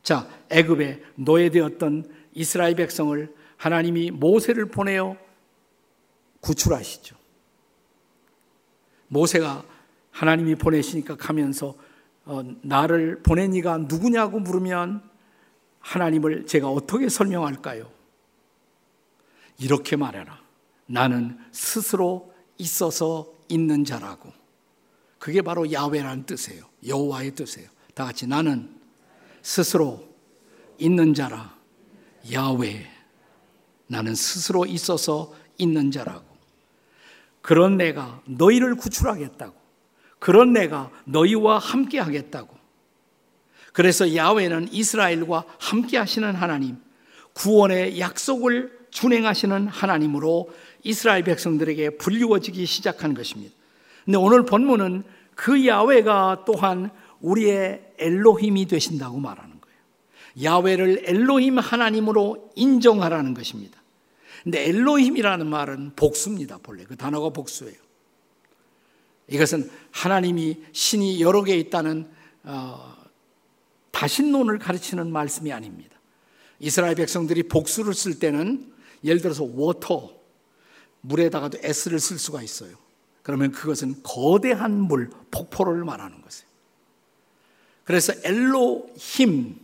자, 0.04 0.28
애굽에 0.50 1.04
노예되었던 1.16 2.12
이스라엘 2.34 2.76
백성을 2.76 3.34
하나님이 3.58 4.12
모세를 4.12 4.68
보내어 4.68 5.18
구출하시죠. 6.40 7.16
모세가 9.08 9.64
하나님이 10.12 10.56
보내시니까 10.56 11.16
가면서 11.18 11.76
어, 12.26 12.44
나를 12.62 13.22
보낸 13.24 13.54
이가 13.54 13.78
누구냐고 13.78 14.40
물으면 14.40 15.04
하나님을 15.80 16.46
제가 16.46 16.70
어떻게 16.70 17.10
설명할까요? 17.10 17.92
이렇게 19.60 19.96
말해라. 19.96 20.42
나는 20.86 21.38
스스로 21.52 22.34
있어서 22.58 23.32
있는 23.48 23.86
자라고. 23.86 24.32
그게 25.20 25.42
바로 25.42 25.72
야훼라는 25.72 26.26
뜻이에요. 26.26 26.64
여호와의 26.88 27.36
뜻이에요. 27.36 27.70
다 27.94 28.06
같이 28.06 28.28
나는 28.28 28.81
스스로 29.42 30.08
있는 30.78 31.14
자라. 31.14 31.56
야훼. 32.32 32.88
나는 33.88 34.16
스스로 34.16 34.66
있어서 34.66 35.34
있는 35.58 35.92
자라고. 35.92 36.26
그런 37.42 37.78
내가 37.78 38.22
너희를 38.26 38.76
구출하겠다고. 38.76 39.54
그런 40.20 40.54
내가 40.54 40.92
너희와 41.06 41.58
함께 41.58 42.00
하겠다고. 42.00 42.56
그래서 43.74 44.16
야훼는 44.16 44.68
이스라엘과 44.72 45.46
함께 45.60 45.98
하시는 45.98 46.36
하나님, 46.36 46.78
구원의 47.34 48.00
약속을 48.00 48.80
준행하시는 48.92 49.68
하나님으로 49.68 50.50
이스라엘 50.84 51.24
백성들에게 51.24 51.98
불리워지기 51.98 52.66
시작한 52.66 53.14
것입니다. 53.14 53.56
근데 54.06 54.18
오늘 54.18 54.46
본문은 54.46 55.04
그 55.36 55.66
야훼가 55.66 56.44
또한 56.46 56.92
우리의 57.22 57.91
엘로힘이 58.02 58.66
되신다고 58.66 59.20
말하는 59.20 59.60
거예요. 59.62 59.78
야훼를 60.44 61.04
엘로힘 61.06 61.60
하나님으로 61.60 62.52
인정하라는 62.56 63.34
것입니다. 63.34 63.82
근데 64.44 64.68
엘로힘이라는 64.68 65.48
말은 65.48 65.94
복수입니다. 65.96 66.60
본래 66.64 66.84
그 66.84 66.96
단어가 66.96 67.30
복수예요. 67.30 67.76
이것은 69.28 69.70
하나님이 69.92 70.58
신이 70.72 71.22
여러 71.22 71.44
개 71.44 71.56
있다는 71.58 72.10
어, 72.44 72.96
다신론을 73.92 74.58
가르치는 74.60 75.12
말씀이 75.12 75.52
아닙니다. 75.54 75.96
이스라엘 76.60 76.96
백성들이 76.96 77.44
복수를 77.44 77.94
쓸 77.94 78.20
때는 78.20 78.72
예를 79.04 79.22
들어서 79.22 79.44
워터 79.44 80.12
물에다가도 81.02 81.60
s를 81.62 82.00
쓸 82.00 82.18
수가 82.20 82.42
있어요. 82.42 82.76
그러면 83.24 83.52
그것은 83.52 84.02
거대한 84.04 84.82
물 84.82 85.10
폭포를 85.30 85.84
말하는 85.84 86.22
것이에요. 86.22 86.51
그래서 87.84 88.14
엘로힘 88.24 89.56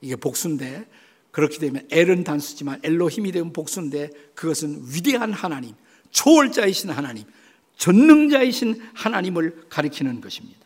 이게 0.00 0.16
복수인데 0.16 0.86
그렇게 1.30 1.58
되면 1.58 1.86
엘은 1.90 2.24
단수지만 2.24 2.80
엘로힘이 2.82 3.32
되면 3.32 3.52
복수인데 3.52 4.10
그것은 4.34 4.82
위대한 4.94 5.32
하나님, 5.32 5.74
초월자이신 6.10 6.90
하나님, 6.90 7.24
전능자이신 7.76 8.82
하나님을 8.94 9.64
가리키는 9.68 10.20
것입니다. 10.20 10.60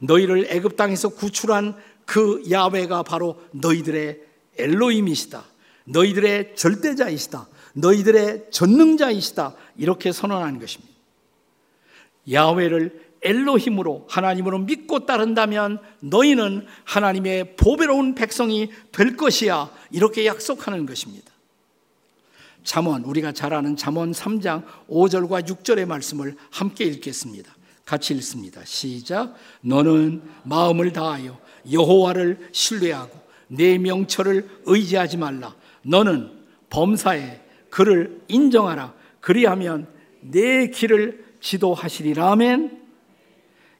너희를 0.00 0.46
애굽 0.48 0.76
땅에서 0.76 1.10
구출한 1.10 1.76
그 2.06 2.42
야훼가 2.50 3.02
바로 3.02 3.42
너희들의 3.52 4.20
엘로임이시다. 4.58 5.44
너희들의 5.86 6.56
절대자이시다. 6.56 7.48
너희들의 7.74 8.46
전능자이시다. 8.50 9.54
이렇게 9.76 10.12
선언하는 10.12 10.60
것입니다. 10.60 10.94
야훼를 12.30 13.13
엘로힘으로 13.24 14.06
하나님으로 14.08 14.58
믿고 14.58 15.06
따른다면 15.06 15.80
너희는 16.00 16.66
하나님의 16.84 17.56
보배로운 17.56 18.14
백성이 18.14 18.70
될 18.92 19.16
것이야. 19.16 19.70
이렇게 19.90 20.26
약속하는 20.26 20.86
것입니다. 20.86 21.32
잠언 22.62 23.02
우리가 23.04 23.32
잘 23.32 23.52
아는 23.52 23.76
잠언 23.76 24.12
3장 24.12 24.64
5절과 24.88 25.46
6절의 25.48 25.86
말씀을 25.86 26.36
함께 26.50 26.84
읽겠습니다. 26.84 27.54
같이 27.84 28.14
읽습니다. 28.14 28.62
시작. 28.64 29.34
너는 29.60 30.22
마음을 30.44 30.92
다하여 30.92 31.38
여호와를 31.70 32.48
신뢰하고 32.52 33.18
내 33.48 33.78
명철을 33.78 34.48
의지하지 34.64 35.18
말라. 35.18 35.54
너는 35.82 36.30
범사에 36.70 37.40
그를 37.68 38.22
인정하라. 38.28 38.94
그리하면 39.20 39.86
내 40.20 40.68
길을 40.68 41.24
지도하시리라. 41.40 42.32
아멘. 42.32 42.83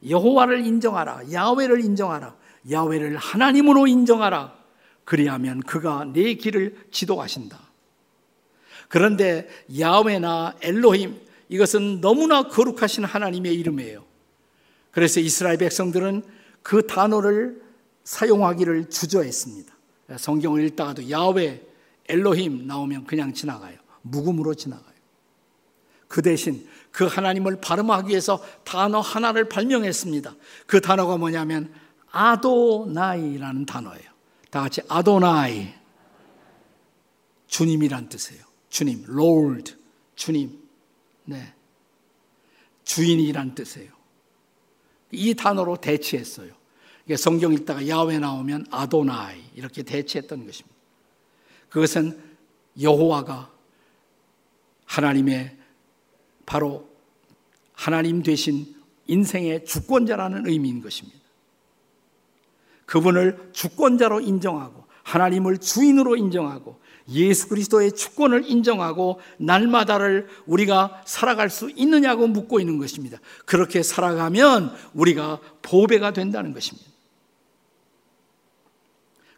여호와를 0.08 0.66
인정하라. 0.66 1.32
야훼를 1.32 1.84
인정하라. 1.84 2.34
야훼를 2.70 3.16
하나님으로 3.16 3.86
인정하라. 3.86 4.54
그리하면 5.04 5.60
그가 5.60 6.04
내 6.04 6.34
길을 6.34 6.86
지도하신다. 6.90 7.58
그런데 8.88 9.48
야훼나 9.78 10.54
엘로힘 10.62 11.20
이것은 11.48 12.00
너무나 12.00 12.48
거룩하신 12.48 13.04
하나님의 13.04 13.54
이름이에요. 13.54 14.04
그래서 14.90 15.20
이스라엘 15.20 15.58
백성들은 15.58 16.22
그 16.62 16.86
단어를 16.86 17.62
사용하기를 18.04 18.90
주저했습니다. 18.90 19.74
성경을 20.16 20.64
읽다가도 20.66 21.10
야훼, 21.10 21.62
엘로힘 22.08 22.66
나오면 22.66 23.04
그냥 23.04 23.32
지나가요. 23.32 23.78
묵음으로 24.02 24.54
지나가요. 24.54 24.93
그 26.14 26.22
대신 26.22 26.64
그 26.92 27.06
하나님을 27.06 27.60
발음하기 27.60 28.10
위해서 28.10 28.40
단어 28.62 29.00
하나를 29.00 29.48
발명했습니다. 29.48 30.32
그 30.64 30.80
단어가 30.80 31.16
뭐냐면 31.16 31.74
아도나이라는 32.12 33.66
단어예요. 33.66 34.04
다 34.48 34.60
같이 34.60 34.80
아도나이. 34.88 35.74
주님이란 37.48 38.08
뜻이에요. 38.10 38.44
주님, 38.68 39.04
Lord, 39.08 39.74
주님. 40.14 40.56
네. 41.24 41.52
주인이란 42.84 43.56
뜻이에요. 43.56 43.90
이 45.10 45.34
단어로 45.34 45.78
대체했어요. 45.78 46.52
성경 47.18 47.52
읽다가 47.52 47.88
야외 47.88 48.20
나오면 48.20 48.66
아도나이 48.70 49.42
이렇게 49.56 49.82
대체했던 49.82 50.46
것입니다. 50.46 50.76
그것은 51.70 52.22
여호와가 52.80 53.50
하나님의 54.84 55.63
바로 56.46 56.88
하나님 57.72 58.22
되신 58.22 58.74
인생의 59.06 59.64
주권자라는 59.64 60.46
의미인 60.46 60.82
것입니다. 60.82 61.18
그분을 62.86 63.50
주권자로 63.52 64.20
인정하고 64.20 64.84
하나님을 65.02 65.58
주인으로 65.58 66.16
인정하고 66.16 66.78
예수 67.10 67.48
그리스도의 67.48 67.92
주권을 67.92 68.48
인정하고 68.48 69.20
날마다를 69.36 70.28
우리가 70.46 71.02
살아갈 71.04 71.50
수 71.50 71.70
있느냐고 71.76 72.26
묻고 72.26 72.60
있는 72.60 72.78
것입니다. 72.78 73.18
그렇게 73.44 73.82
살아가면 73.82 74.74
우리가 74.94 75.40
보배가 75.60 76.12
된다는 76.12 76.54
것입니다. 76.54 76.88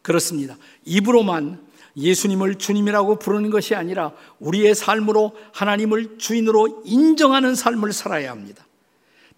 그렇습니다. 0.01 0.55
입으로만 0.85 1.66
예수님을 1.97 2.55
주님이라고 2.55 3.17
부르는 3.17 3.49
것이 3.49 3.73
아니라 3.73 4.13
우리의 4.39 4.75
삶으로 4.75 5.35
하나님을 5.51 6.19
주인으로 6.19 6.83
인정하는 6.85 7.55
삶을 7.55 7.91
살아야 7.91 8.31
합니다. 8.31 8.65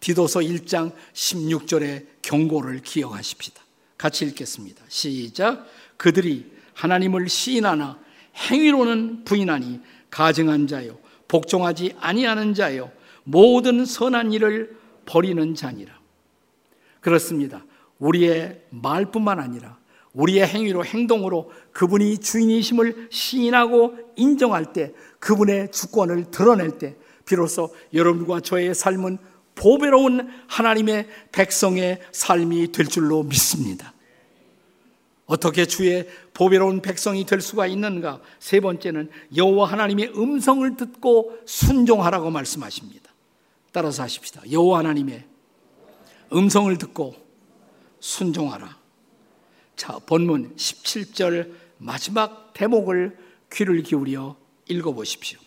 디도서 0.01 0.41
1장 0.41 0.91
16절의 1.13 2.05
경고를 2.21 2.81
기억하십시다. 2.81 3.61
같이 3.97 4.25
읽겠습니다. 4.25 4.83
시작. 4.89 5.65
그들이 5.97 6.51
하나님을 6.73 7.29
시인하나 7.29 7.99
행위로는 8.35 9.25
부인하니 9.25 9.81
가증한 10.09 10.67
자요 10.67 10.97
복종하지 11.27 11.95
아니하는 11.99 12.53
자요 12.53 12.91
모든 13.23 13.85
선한 13.85 14.31
일을 14.33 14.77
버리는 15.05 15.55
자니라. 15.55 15.97
그렇습니다. 17.01 17.63
우리의 17.99 18.61
말뿐만 18.69 19.39
아니라 19.39 19.78
우리의 20.19 20.45
행위로 20.45 20.83
행동으로 20.83 21.49
그분이 21.71 22.17
주인이심을 22.17 23.07
시인하고 23.09 23.95
인정할 24.17 24.73
때 24.73 24.93
그분의 25.19 25.71
주권을 25.71 26.29
드러낼 26.29 26.77
때 26.77 26.97
비로소 27.25 27.73
여러분과 27.93 28.41
저의 28.41 28.75
삶은 28.75 29.17
보배로운 29.55 30.29
하나님의 30.47 31.07
백성의 31.31 32.01
삶이 32.11 32.71
될 32.71 32.87
줄로 32.87 33.23
믿습니다. 33.23 33.93
어떻게 35.25 35.65
주의 35.65 36.07
보배로운 36.33 36.81
백성이 36.81 37.25
될 37.25 37.39
수가 37.39 37.67
있는가? 37.67 38.19
세 38.39 38.59
번째는 38.59 39.09
여호와 39.35 39.67
하나님의 39.71 40.13
음성을 40.17 40.75
듣고 40.75 41.37
순종하라고 41.45 42.29
말씀하십니다. 42.31 43.13
따라서 43.71 44.03
하십시다. 44.03 44.41
여호와 44.51 44.79
하나님의 44.79 45.25
음성을 46.33 46.75
듣고 46.77 47.15
순종하라. 47.99 48.78
자, 49.79 49.97
본문 49.97 50.57
17절 50.57 51.53
마지막 51.77 52.51
대목을 52.51 53.17
귀를 53.49 53.81
기울여 53.81 54.35
읽어 54.67 54.91
보십시오. 54.91 55.39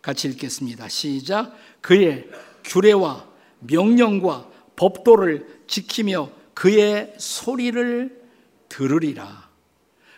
같이 0.00 0.28
읽겠습니다. 0.28 0.88
시작. 0.88 1.52
그의 1.80 2.30
규례와 2.62 3.28
명령과 3.58 4.48
법도를 4.76 5.64
지키며 5.66 6.30
그의 6.54 7.12
소리를 7.18 8.22
들으리라. 8.68 9.50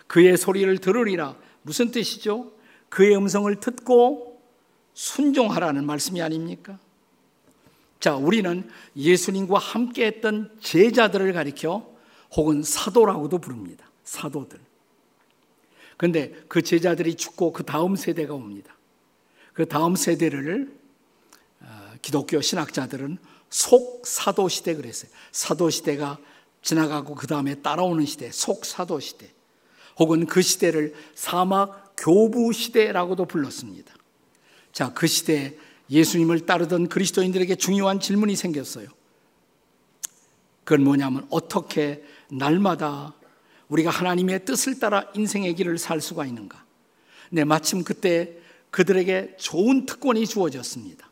그의 0.09 0.37
소리를 0.37 0.77
들으리라. 0.77 1.35
무슨 1.63 1.91
뜻이죠? 1.91 2.53
그의 2.91 3.17
음성을 3.17 3.61
듣고 3.61 4.43
순종하라는 4.93 5.87
말씀이 5.87 6.21
아닙니까? 6.21 6.79
자, 7.99 8.15
우리는 8.15 8.69
예수님과 8.95 9.59
함께 9.59 10.05
했던 10.05 10.55
제자들을 10.61 11.33
가리켜 11.33 11.94
혹은 12.37 12.63
사도라고도 12.63 13.39
부릅니다. 13.39 13.91
사도들. 14.05 14.61
근데 15.97 16.33
그 16.49 16.63
제자들이 16.63 17.15
죽고 17.15 17.53
그 17.53 17.65
다음 17.65 17.97
세대가 17.97 18.35
옵니다. 18.35 18.77
그 19.53 19.67
다음 19.67 19.95
세대를 19.95 20.77
어, 21.61 21.93
기독교 22.03 22.41
신학자들은 22.41 23.19
속사도 23.49 24.49
시대 24.49 24.75
그랬어요. 24.75 25.11
사도 25.31 25.71
시대가 25.71 26.19
지나가고 26.63 27.15
그 27.15 27.27
다음에 27.27 27.55
따라오는 27.57 28.05
시대, 28.07 28.33
속사도 28.33 28.99
시대, 28.99 29.31
혹은 29.99 30.27
그 30.27 30.43
시대를 30.43 30.95
사막 31.15 31.95
교부 31.97 32.53
시대라고도 32.53 33.27
불렀습니다. 33.27 33.95
자, 34.73 34.93
그 34.93 35.07
시대에 35.07 35.57
예수님을 35.91 36.47
따르던 36.47 36.89
그리스도인들에게 36.89 37.55
중요한 37.57 38.01
질문이 38.01 38.35
생겼어요. 38.35 38.89
그건 40.65 40.83
뭐냐면 40.83 41.27
어떻게 41.31 42.03
날마다 42.31 43.15
우리가 43.69 43.91
하나님의 43.91 44.45
뜻을 44.45 44.79
따라 44.79 45.11
인생의 45.15 45.55
길을 45.55 45.79
살 45.79 46.01
수가 46.01 46.27
있는가? 46.27 46.65
네, 47.31 47.45
마침 47.45 47.83
그때 47.83 48.37
그들에게 48.71 49.37
좋은 49.39 49.87
특권이 49.87 50.27
주어졌습니다. 50.27 51.09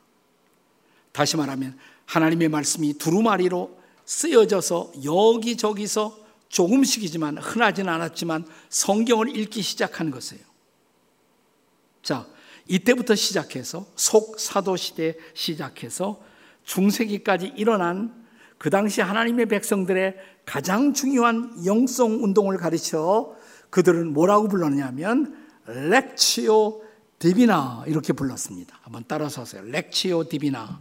다시 1.13 1.37
말하면 1.37 1.79
하나님의 2.07 2.49
말씀이 2.49 2.95
두루마리로 2.95 3.79
쓰여져서 4.05 4.93
여기저기서 5.05 6.19
조금씩이지만 6.49 7.39
흔하진 7.39 7.89
않았지만 7.89 8.47
성경을 8.69 9.37
읽기 9.37 9.63
시작한 9.63 10.11
것이에요. 10.11 10.43
자, 12.03 12.27
이때부터 12.69 13.15
시작해서 13.15 13.87
속사도 13.97 14.77
시대 14.77 15.17
시작해서 15.35 16.21
중세기까지 16.65 17.55
일어난 17.57 18.22
그 18.63 18.71
당시 18.71 19.01
하나님의 19.01 19.47
백성들의 19.47 20.15
가장 20.47 20.95
중요한 20.95 21.67
영성 21.67 22.23
운동을 22.23 22.59
가리켜 22.59 23.35
그들은 23.71 24.13
뭐라고 24.13 24.47
불렀냐면 24.47 25.37
lectio 25.67 26.81
divina 27.19 27.83
이렇게 27.89 28.13
불렀습니다. 28.13 28.79
한번 28.83 29.03
따라서 29.09 29.41
하세요. 29.41 29.65
lectio 29.65 30.29
divina. 30.29 30.81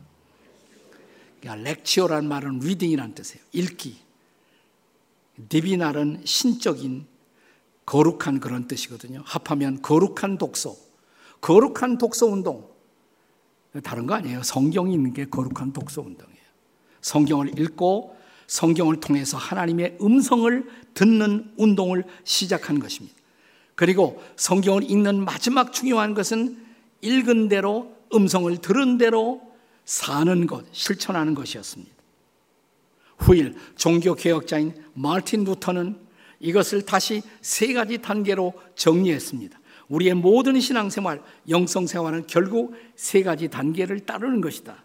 그러니까 1.39 1.69
lectio란 1.71 2.27
말은 2.27 2.59
reading이라는 2.59 3.15
뜻이에요. 3.15 3.43
읽기. 3.51 3.97
divina는 5.49 6.21
신적인 6.23 7.07
거룩한 7.87 8.41
그런 8.41 8.67
뜻이거든요. 8.67 9.23
합하면 9.25 9.81
거룩한 9.81 10.37
독서. 10.37 10.75
거룩한 11.41 11.97
독서 11.97 12.27
운동. 12.27 12.69
다른 13.83 14.05
거 14.05 14.13
아니에요. 14.13 14.43
성경이 14.43 14.93
있는 14.93 15.13
게 15.13 15.25
거룩한 15.25 15.73
독서 15.73 16.03
운동이에요. 16.03 16.40
성경을 17.01 17.59
읽고 17.59 18.15
성경을 18.47 18.99
통해서 18.99 19.37
하나님의 19.37 19.97
음성을 20.01 20.69
듣는 20.93 21.51
운동을 21.57 22.03
시작한 22.23 22.79
것입니다. 22.79 23.15
그리고 23.75 24.21
성경을 24.35 24.89
읽는 24.89 25.23
마지막 25.23 25.73
중요한 25.73 26.13
것은 26.13 26.57
읽은 27.01 27.47
대로 27.47 27.95
음성을 28.13 28.55
들은 28.57 28.97
대로 28.97 29.41
사는 29.85 30.45
것, 30.45 30.65
실천하는 30.71 31.33
것이었습니다. 31.33 31.91
후일 33.17 33.55
종교 33.75 34.15
개혁자인 34.15 34.73
마틴 34.93 35.43
루터는 35.43 35.97
이것을 36.39 36.83
다시 36.83 37.21
세 37.41 37.73
가지 37.73 37.99
단계로 37.99 38.53
정리했습니다. 38.75 39.59
우리의 39.89 40.15
모든 40.15 40.59
신앙생활, 40.59 41.21
영성생활은 41.49 42.27
결국 42.27 42.75
세 42.95 43.23
가지 43.23 43.49
단계를 43.49 44.01
따르는 44.01 44.41
것이다. 44.41 44.83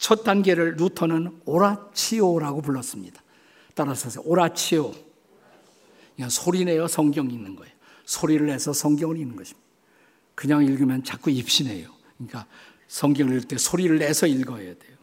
첫 0.00 0.24
단계를 0.24 0.76
루터는 0.78 1.42
오라치오라고 1.44 2.62
불렀습니다. 2.62 3.22
따라서. 3.74 4.20
오라치오. 4.24 4.92
그냥 6.16 6.30
소리 6.30 6.64
내어 6.64 6.88
성경 6.88 7.30
읽는 7.30 7.54
거예요. 7.54 7.72
소리를 8.06 8.46
내서 8.46 8.72
성경을 8.72 9.18
읽는 9.18 9.36
것입니다. 9.36 9.68
그냥 10.34 10.64
읽으면 10.64 11.04
자꾸 11.04 11.30
입신해요. 11.30 11.90
그러니까 12.16 12.46
성경을 12.88 13.34
읽을 13.36 13.48
때 13.48 13.58
소리를 13.58 13.98
내서 13.98 14.26
읽어야 14.26 14.74
돼요. 14.74 14.96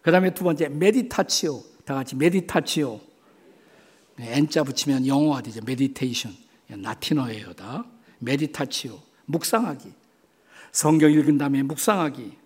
그 0.00 0.12
다음에 0.12 0.32
두 0.32 0.44
번째, 0.44 0.68
meditatio. 0.68 1.62
다 1.84 1.94
같이 1.94 2.14
meditatio. 2.14 3.00
N자 4.18 4.62
붙이면 4.62 5.08
영어가 5.08 5.42
되죠. 5.42 5.60
meditation. 5.66 6.32
라틴어예요, 6.68 7.52
다. 7.54 7.84
meditatio. 8.20 8.96
묵상하기. 9.24 9.92
성경 10.70 11.10
읽은 11.10 11.36
다음에 11.36 11.64
묵상하기. 11.64 12.45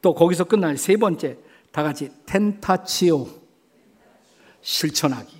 또 0.00 0.14
거기서 0.14 0.44
끝나요. 0.44 0.76
세 0.76 0.96
번째, 0.96 1.38
다 1.72 1.82
같이 1.82 2.10
tentatio. 2.26 3.26
실천하기. 4.60 5.36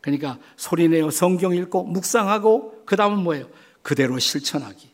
그러니까 0.00 0.38
소리내어 0.56 1.10
성경 1.10 1.54
읽고 1.54 1.84
묵상하고 1.84 2.84
그 2.84 2.96
다음은 2.96 3.22
뭐예요? 3.22 3.48
그대로 3.82 4.18
실천하기. 4.18 4.90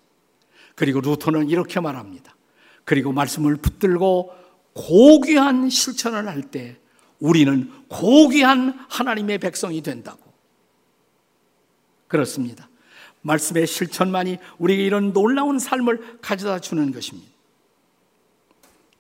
그리고 0.75 1.01
루터는 1.01 1.49
이렇게 1.49 1.81
말합니다. 1.81 2.35
그리고 2.85 3.13
말씀을 3.13 3.57
붙들고 3.57 4.33
고귀한 4.73 5.69
실천을 5.69 6.29
할 6.29 6.43
때 6.43 6.77
우리는 7.19 7.71
고귀한 7.89 8.87
하나님의 8.89 9.39
백성이 9.39 9.83
된다고. 9.83 10.21
그렇습니다. 12.09 12.69
말씀의 13.23 13.67
실천만이 13.67 14.39
우리에게 14.59 14.85
이런 14.85 15.13
놀라운 15.13 15.59
삶을 15.59 16.19
가져다 16.23 16.61
주는 16.61 16.91
것입니다. 16.93 17.30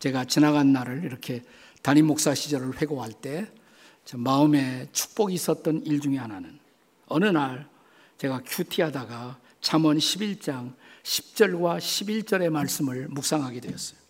제가 0.00 0.24
지나간 0.24 0.72
날을 0.72 1.04
이렇게 1.04 1.42
담임 1.82 2.06
목사 2.06 2.34
시절을 2.34 2.80
회고할 2.80 3.12
때 3.12 3.46
마음에 4.14 4.88
축복이 4.92 5.34
있었던 5.34 5.82
일 5.84 6.00
중에 6.00 6.16
하나는 6.16 6.58
어느 7.06 7.26
날 7.26 7.68
제가 8.16 8.42
큐티하다가 8.44 9.38
잠언 9.60 9.98
11장 9.98 10.74
10절과 11.02 11.78
11절의 11.78 12.50
말씀을 12.50 13.08
묵상하게 13.08 13.60
되었어요. 13.60 14.00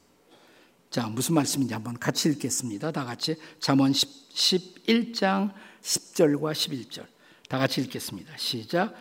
자, 0.91 1.07
무슨 1.09 1.35
말씀인지 1.35 1.75
한번 1.75 1.99
같이 1.99 2.29
읽겠습니다. 2.31 2.93
다 2.93 3.05
같이 3.05 3.37
잠언 3.59 3.93
11장 3.93 5.53
10절과 5.83 6.53
11절. 6.53 7.05
다 7.49 7.59
같이 7.59 7.81
읽겠습니다. 7.81 8.33
시작. 8.37 8.95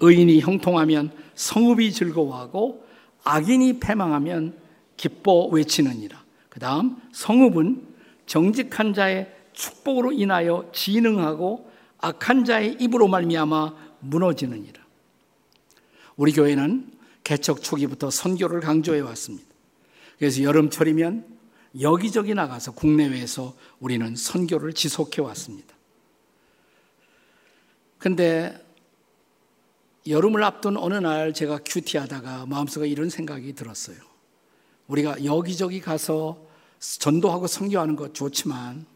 의인이 0.00 0.40
형통하면 0.40 1.12
성읍이 1.34 1.92
즐거워하고 1.92 2.86
악인이 3.24 3.80
패망하면 3.80 4.58
기뻐 5.00 5.46
외치느니라. 5.46 6.22
그 6.50 6.60
다음 6.60 7.00
성읍은 7.12 7.88
정직한 8.26 8.92
자의 8.92 9.34
축복으로 9.54 10.12
인하여 10.12 10.70
진흥하고 10.74 11.70
악한 11.98 12.44
자의 12.44 12.76
입으로 12.78 13.08
말미암아 13.08 13.74
무너지느니라. 14.00 14.84
우리 16.16 16.32
교회는 16.32 16.92
개척 17.24 17.62
초기부터 17.62 18.10
선교를 18.10 18.60
강조해 18.60 19.00
왔습니다. 19.00 19.48
그래서 20.18 20.42
여름철이면 20.42 21.24
여기저기 21.80 22.34
나가서 22.34 22.72
국내외에서 22.72 23.56
우리는 23.78 24.14
선교를 24.14 24.74
지속해 24.74 25.22
왔습니다. 25.22 25.74
근데 27.96 28.62
여름을 30.06 30.42
앞둔 30.42 30.76
어느 30.76 30.94
날 30.94 31.32
제가 31.32 31.60
큐티하다가 31.64 32.44
마음속에 32.44 32.86
이런 32.86 33.08
생각이 33.08 33.54
들었어요. 33.54 34.09
우리가 34.90 35.24
여기저기 35.24 35.80
가서 35.80 36.36
전도하고 36.80 37.46
선교하는 37.46 37.96
것 37.96 38.12
좋지만 38.12 38.86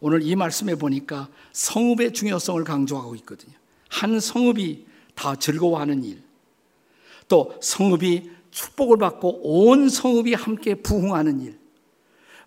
오늘 0.00 0.22
이 0.22 0.34
말씀에 0.36 0.74
보니까 0.74 1.28
성읍의 1.52 2.12
중요성을 2.12 2.62
강조하고 2.64 3.14
있거든요. 3.16 3.54
한 3.88 4.20
성읍이 4.20 4.86
다 5.14 5.36
즐거워하는 5.36 6.04
일. 6.04 6.22
또 7.28 7.54
성읍이 7.60 8.30
축복을 8.50 8.98
받고 8.98 9.40
온 9.42 9.88
성읍이 9.88 10.34
함께 10.34 10.74
부흥하는 10.74 11.40
일. 11.40 11.58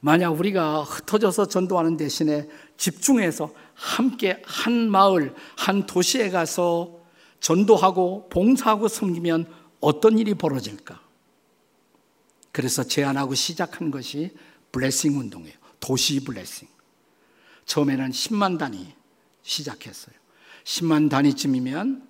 만약 0.02 0.32
우리가 0.32 0.84
흩어져서 0.84 1.48
전도하는 1.48 1.98
대신에 1.98 2.48
집중해서 2.78 3.52
함께 3.74 4.44
한 4.46 4.92
마을, 4.92 5.34
한 5.58 5.86
도시에 5.86 6.30
가서 6.30 7.00
전도하고 7.40 8.30
봉사하고 8.30 8.88
섬기면 8.88 9.48
어떤 9.80 10.20
일이 10.20 10.36
벌어질까? 10.36 11.05
그래서 12.56 12.84
제안하고 12.84 13.36
시작한 13.36 13.92
것이 13.92 14.32
블레싱 14.72 15.20
운동이에요. 15.20 15.56
도시 15.82 16.22
블레싱. 16.24 16.70
처음에는 17.66 18.12
10만 18.12 18.58
단위 18.58 18.94
시작했어요. 19.42 20.16
10만 20.64 21.10
단위쯤이면 21.10 22.08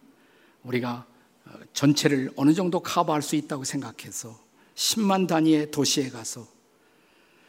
우리가 0.62 1.08
어, 1.45 1.51
전체를 1.73 2.31
어느 2.36 2.53
정도 2.53 2.79
커버할 2.79 3.23
수 3.23 3.36
있다고 3.36 3.63
생각해서 3.63 4.39
10만 4.75 5.27
단위의 5.27 5.71
도시에 5.71 6.12
가서 6.12 6.47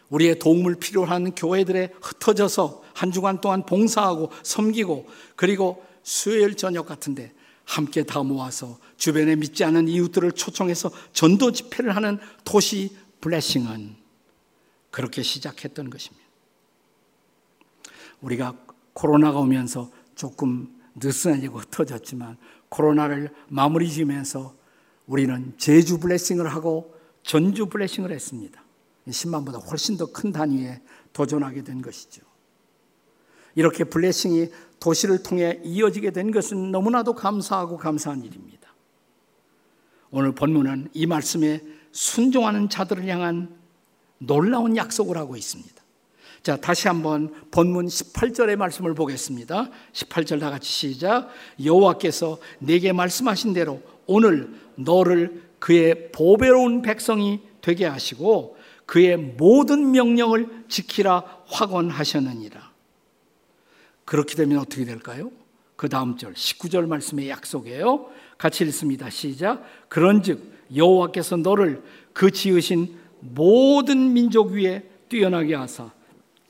우리의 0.09 0.39
도움을 0.39 0.77
필요로 0.77 1.07
하는 1.07 1.35
교회들에 1.35 1.93
흩어져서 2.01 2.83
한 2.95 3.13
주간 3.13 3.43
동안 3.43 3.67
봉사하고 3.67 4.31
섬기고 4.43 5.07
그리고 5.37 5.85
수요일 6.03 6.57
저녁 6.57 6.87
같은데 6.87 7.35
함께 7.67 8.05
다 8.05 8.23
모아서 8.23 8.79
주변에 8.97 9.37
믿지 9.37 9.65
않은 9.65 9.89
이웃들을 9.89 10.33
초청해서 10.33 10.91
전도 11.13 11.53
집회를 11.53 11.95
하는 11.95 12.19
도시 12.45 12.97
블레싱은 13.21 13.97
그렇게 14.91 15.23
시작했던 15.23 15.91
것입니다. 15.91 16.25
우리가 18.23 18.57
코로나가 18.95 19.41
오면서 19.41 19.91
조금 20.15 20.75
느슨해지고 20.95 21.59
흩어졌지만 21.59 22.39
코로나를 22.71 23.31
마무리 23.49 23.91
지으면서 23.91 24.55
우리는 25.07 25.53
제주 25.59 25.99
블레싱을 25.99 26.49
하고 26.49 26.95
전주 27.23 27.67
블레싱을 27.67 28.11
했습니다. 28.13 28.63
10만보다 29.09 29.71
훨씬 29.71 29.97
더 29.97 30.07
큰 30.07 30.33
단위에 30.33 30.81
도전하게 31.13 31.63
된 31.63 31.83
것이죠. 31.83 32.23
이렇게 33.57 33.83
블레싱이 33.83 34.51
도시를 34.79 35.25
통해 35.25 35.59
이어지게 35.65 36.13
된 36.13 36.31
것은 36.31 36.71
너무나도 36.71 37.15
감사하고 37.15 37.79
감사한 37.79 38.23
일입니다. 38.23 38.73
오늘 40.11 40.33
본문은 40.33 40.91
이 40.93 41.07
말씀에 41.07 41.63
순종하는 41.91 42.69
자들을 42.69 43.07
향한 43.09 43.49
놀라운 44.19 44.77
약속을 44.77 45.17
하고 45.17 45.37
있습니다. 45.37 45.75
자, 46.43 46.57
다시 46.57 46.87
한번 46.87 47.35
본문 47.51 47.87
18절의 47.87 48.57
말씀을 48.57 48.95
보겠습니다. 48.95 49.71
18절 49.93 50.39
다 50.39 50.51
같이 50.51 50.71
시작. 50.71 51.29
여호와께서 51.65 52.39
내게 52.61 52.93
말씀하신 52.93 53.53
대로 53.53 53.83
오늘 54.07 54.55
너를 54.77 55.43
그의 55.59 56.13
보배로운 56.13 56.83
백성이 56.83 57.41
되게 57.61 57.87
하시고 57.87 58.57
그의 58.85 59.17
모든 59.17 59.91
명령을 59.91 60.67
지키라 60.69 61.25
확언하셨느니라. 61.47 62.66
그렇게 64.07 64.37
되면 64.37 64.59
어떻게 64.59 64.87
될까요? 64.87 65.31
그 65.77 65.91
다음 65.91 66.17
절 66.17 66.33
19절 66.33 66.87
말씀의 66.87 67.29
약속이에요. 67.29 68.09
같이 68.39 68.65
읽습니다. 68.65 69.11
시작. 69.11 69.63
그런즉 69.89 70.55
여호와께서 70.75 71.37
너를 71.37 71.83
그 72.15 72.31
지으신 72.31 72.97
모든 73.21 74.15
민족 74.15 74.53
위에 74.53 74.89
뛰어나게 75.09 75.55
하사 75.55 75.91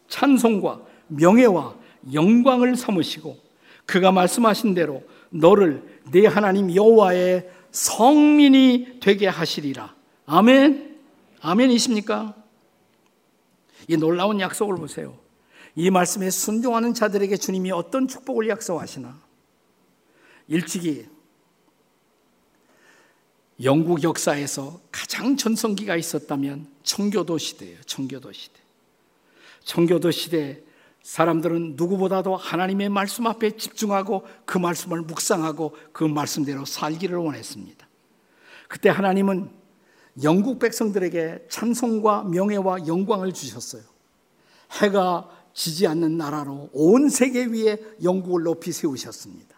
찬송과 0.08 0.82
명예와 1.08 1.74
영광을 2.12 2.76
삼으시고 2.76 3.36
그가 3.84 4.12
말씀하신 4.12 4.74
대로 4.74 5.02
너를 5.30 5.82
내 6.12 6.26
하나님 6.26 6.72
여호와의 6.74 7.50
성민이 7.70 8.98
되게 9.00 9.26
하시리라. 9.26 9.94
아멘. 10.26 10.96
아멘이십니까? 11.40 12.34
이 13.88 13.96
놀라운 13.96 14.40
약속을 14.40 14.76
보세요. 14.76 15.25
이 15.76 15.90
말씀에 15.90 16.30
순종하는 16.30 16.94
자들에게 16.94 17.36
주님이 17.36 17.70
어떤 17.70 18.08
축복을 18.08 18.48
약속하시나? 18.48 19.14
일찍이 20.48 21.06
영국 23.62 24.02
역사에서 24.02 24.80
가장 24.90 25.36
전성기가 25.36 25.96
있었다면 25.96 26.66
청교도 26.82 27.36
시대예요. 27.36 27.78
청교도 27.82 28.32
시대. 28.32 28.58
청교도 29.64 30.10
시대 30.10 30.62
사람들은 31.02 31.74
누구보다도 31.76 32.36
하나님의 32.36 32.88
말씀 32.88 33.26
앞에 33.26 33.56
집중하고 33.56 34.26
그 34.46 34.58
말씀을 34.58 35.02
묵상하고 35.02 35.76
그 35.92 36.04
말씀대로 36.04 36.64
살기를 36.64 37.18
원했습니다. 37.18 37.86
그때 38.68 38.88
하나님은 38.88 39.50
영국 40.22 40.58
백성들에게 40.58 41.46
찬송과 41.50 42.24
명예와 42.24 42.86
영광을 42.86 43.32
주셨어요. 43.32 43.82
해가 44.80 45.35
지지 45.56 45.86
않는 45.86 46.18
나라로 46.18 46.68
온 46.74 47.08
세계 47.08 47.46
위에 47.46 47.78
영국을 48.02 48.42
높이 48.42 48.72
세우셨습니다. 48.72 49.56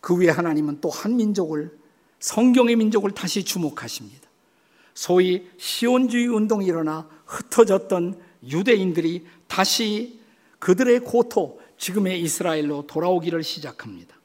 그 0.00 0.18
위에 0.18 0.28
하나님은 0.28 0.80
또 0.80 0.88
한 0.90 1.16
민족을 1.16 1.78
성경의 2.18 2.74
민족을 2.74 3.12
다시 3.12 3.44
주목하십니다. 3.44 4.28
소위 4.92 5.48
시온주의 5.56 6.26
운동이 6.26 6.66
일어나 6.66 7.08
흩어졌던 7.26 8.20
유대인들이 8.42 9.24
다시 9.46 10.18
그들의 10.58 10.98
고토, 11.00 11.60
지금의 11.78 12.20
이스라엘로 12.20 12.88
돌아오기를 12.88 13.44
시작합니다. 13.44 14.16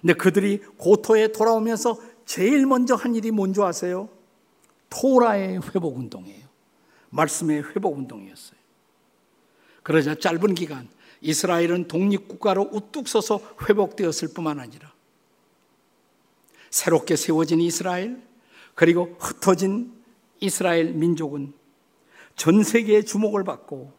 근데 0.00 0.14
그들이 0.14 0.62
고토에 0.78 1.28
돌아오면서 1.32 2.00
제일 2.24 2.64
먼저 2.64 2.94
한 2.94 3.14
일이 3.14 3.30
뭔지 3.30 3.60
아세요? 3.60 4.08
토라의 4.88 5.60
회복 5.74 5.98
운동이에요. 5.98 6.46
말씀의 7.10 7.64
회복 7.64 7.98
운동이었어요. 7.98 8.63
그러자 9.84 10.16
짧은 10.16 10.56
기간 10.56 10.88
이스라엘은 11.20 11.86
독립국가로 11.86 12.70
우뚝 12.72 13.06
서서 13.06 13.40
회복되었을 13.68 14.34
뿐만 14.34 14.58
아니라 14.58 14.92
새롭게 16.70 17.14
세워진 17.14 17.60
이스라엘, 17.60 18.20
그리고 18.74 19.16
흩어진 19.20 19.94
이스라엘 20.40 20.92
민족은 20.92 21.52
전 22.34 22.64
세계의 22.64 23.04
주목을 23.04 23.44
받고 23.44 23.92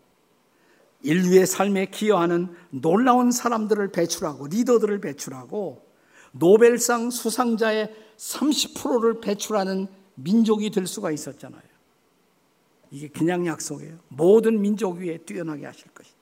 인류의 1.03 1.47
삶에 1.47 1.85
기여하는 1.85 2.53
놀라운 2.71 3.31
사람들을 3.31 3.91
배출하고 3.93 4.47
리더들을 4.47 4.99
배출하고 4.99 5.85
노벨상 6.33 7.11
수상자의 7.11 7.95
30%를 8.17 9.21
배출하는 9.21 9.87
민족이 10.15 10.71
될 10.71 10.87
수가 10.87 11.11
있었잖아요. 11.11 11.74
이게 12.91 13.07
그냥 13.07 13.45
약속이에요. 13.45 13.97
모든 14.07 14.61
민족 14.61 14.97
위에 14.97 15.17
뛰어나게 15.19 15.65
하실 15.65 15.87
것이다. 15.89 16.17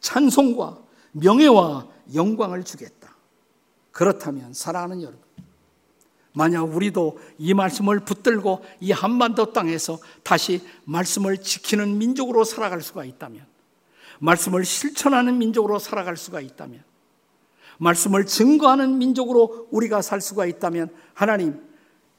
찬송과 0.00 0.78
명예와 1.12 1.88
영광을 2.14 2.64
주겠다. 2.64 3.16
그렇다면 3.92 4.52
사랑하는 4.52 5.02
여러분, 5.02 5.20
만약 6.32 6.64
우리도 6.64 7.18
이 7.38 7.54
말씀을 7.54 8.00
붙들고 8.00 8.62
이 8.80 8.92
한반도 8.92 9.52
땅에서 9.54 9.98
다시 10.22 10.62
말씀을 10.84 11.38
지키는 11.38 11.96
민족으로 11.96 12.44
살아갈 12.44 12.82
수가 12.82 13.06
있다면, 13.06 13.46
말씀을 14.18 14.66
실천하는 14.66 15.38
민족으로 15.38 15.78
살아갈 15.78 16.18
수가 16.18 16.42
있다면, 16.42 16.84
말씀을 17.78 18.26
증거하는 18.26 18.98
민족으로 18.98 19.68
우리가 19.70 20.02
살 20.02 20.20
수가 20.20 20.44
있다면, 20.44 20.94
하나님, 21.14 21.65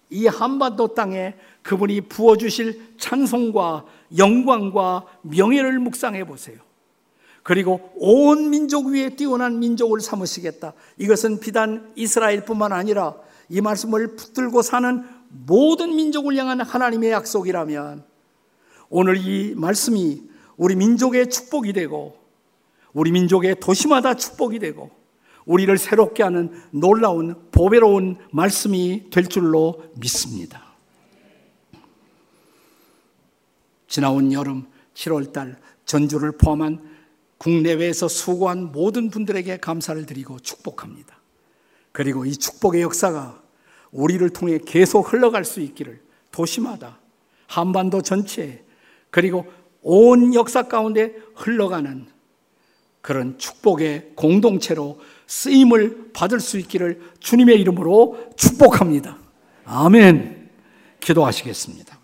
이 0.09 0.27
한반도 0.27 0.93
땅에 0.93 1.35
그분이 1.63 2.01
부어주실 2.01 2.95
찬송과 2.97 3.85
영광과 4.17 5.05
명예를 5.21 5.79
묵상해 5.79 6.25
보세요. 6.25 6.57
그리고 7.43 7.91
온 7.95 8.49
민족 8.49 8.87
위에 8.87 9.15
뛰어난 9.15 9.59
민족을 9.59 10.01
삼으시겠다. 10.01 10.73
이것은 10.97 11.39
비단 11.39 11.91
이스라엘뿐만 11.95 12.73
아니라 12.73 13.15
이 13.49 13.61
말씀을 13.61 14.15
붙들고 14.15 14.61
사는 14.61 15.05
모든 15.29 15.95
민족을 15.95 16.35
향한 16.35 16.61
하나님의 16.61 17.11
약속이라면 17.11 18.03
오늘 18.89 19.17
이 19.17 19.53
말씀이 19.55 20.23
우리 20.57 20.75
민족의 20.75 21.29
축복이 21.29 21.73
되고 21.73 22.17
우리 22.93 23.11
민족의 23.11 23.59
도시마다 23.59 24.15
축복이 24.15 24.59
되고 24.59 24.96
우리를 25.47 25.77
새롭게 25.77 26.23
하는 26.23 26.51
놀라운 26.71 27.49
보배로운 27.51 28.17
말씀이 28.31 29.09
될 29.09 29.27
줄로 29.27 29.83
믿습니다. 29.95 30.61
지나온 33.87 34.33
여름 34.33 34.67
7월달 34.93 35.55
전주를 35.85 36.33
포함한 36.33 36.97
국내외에서 37.37 38.09
수고한 38.09 38.73
모든 38.73 39.09
분들에게 39.09 39.57
감사를 39.57 40.05
드리고 40.05 40.39
축복합니다. 40.39 41.17
그리고 41.93 42.25
이 42.25 42.35
축복의 42.35 42.81
역사가 42.81 43.41
우리를 43.91 44.29
통해 44.31 44.59
계속 44.63 45.13
흘러갈 45.13 45.45
수 45.45 45.61
있기를 45.61 46.01
도시마다 46.31 46.99
한반도 47.47 48.01
전체 48.01 48.65
그리고 49.09 49.45
온 49.81 50.33
역사 50.33 50.63
가운데 50.63 51.15
흘러가는 51.35 52.05
그런 53.01 53.37
축복의 53.37 54.11
공동체로 54.15 54.99
쓰임을 55.27 56.11
받을 56.13 56.39
수 56.39 56.57
있기를 56.57 57.13
주님의 57.19 57.59
이름으로 57.61 58.31
축복합니다. 58.35 59.17
아멘. 59.65 60.49
기도하시겠습니다. 60.99 61.97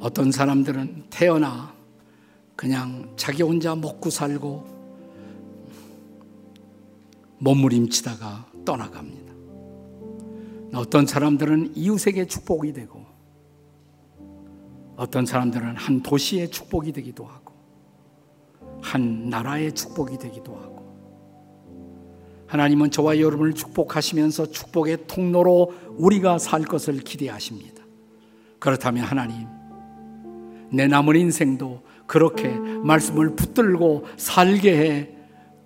어떤 0.00 0.30
사람들은 0.30 1.06
태어나 1.10 1.74
그냥 2.54 3.12
자기 3.16 3.42
혼자 3.42 3.74
먹고 3.74 4.10
살고 4.10 4.78
몸부림치다가 7.38 8.46
떠나갑니다. 8.64 9.27
어떤 10.74 11.06
사람들은 11.06 11.72
이웃에게 11.76 12.26
축복이 12.26 12.72
되고 12.72 13.04
어떤 14.96 15.26
사람들은 15.26 15.76
한 15.76 16.02
도시의 16.02 16.50
축복이 16.50 16.92
되기도 16.92 17.24
하고 17.24 17.54
한 18.82 19.28
나라의 19.28 19.72
축복이 19.72 20.18
되기도 20.18 20.56
하고 20.56 20.78
하나님은 22.48 22.90
저와 22.90 23.20
여러분을 23.20 23.54
축복하시면서 23.54 24.50
축복의 24.50 25.06
통로로 25.06 25.74
우리가 25.96 26.38
살 26.38 26.62
것을 26.62 27.00
기대하십니다. 27.00 27.82
그렇다면 28.58 29.04
하나님 29.04 29.46
내 30.72 30.86
남은 30.86 31.16
인생도 31.16 31.82
그렇게 32.06 32.48
말씀을 32.48 33.36
붙들고 33.36 34.06
살게 34.16 34.76
해 34.78 35.08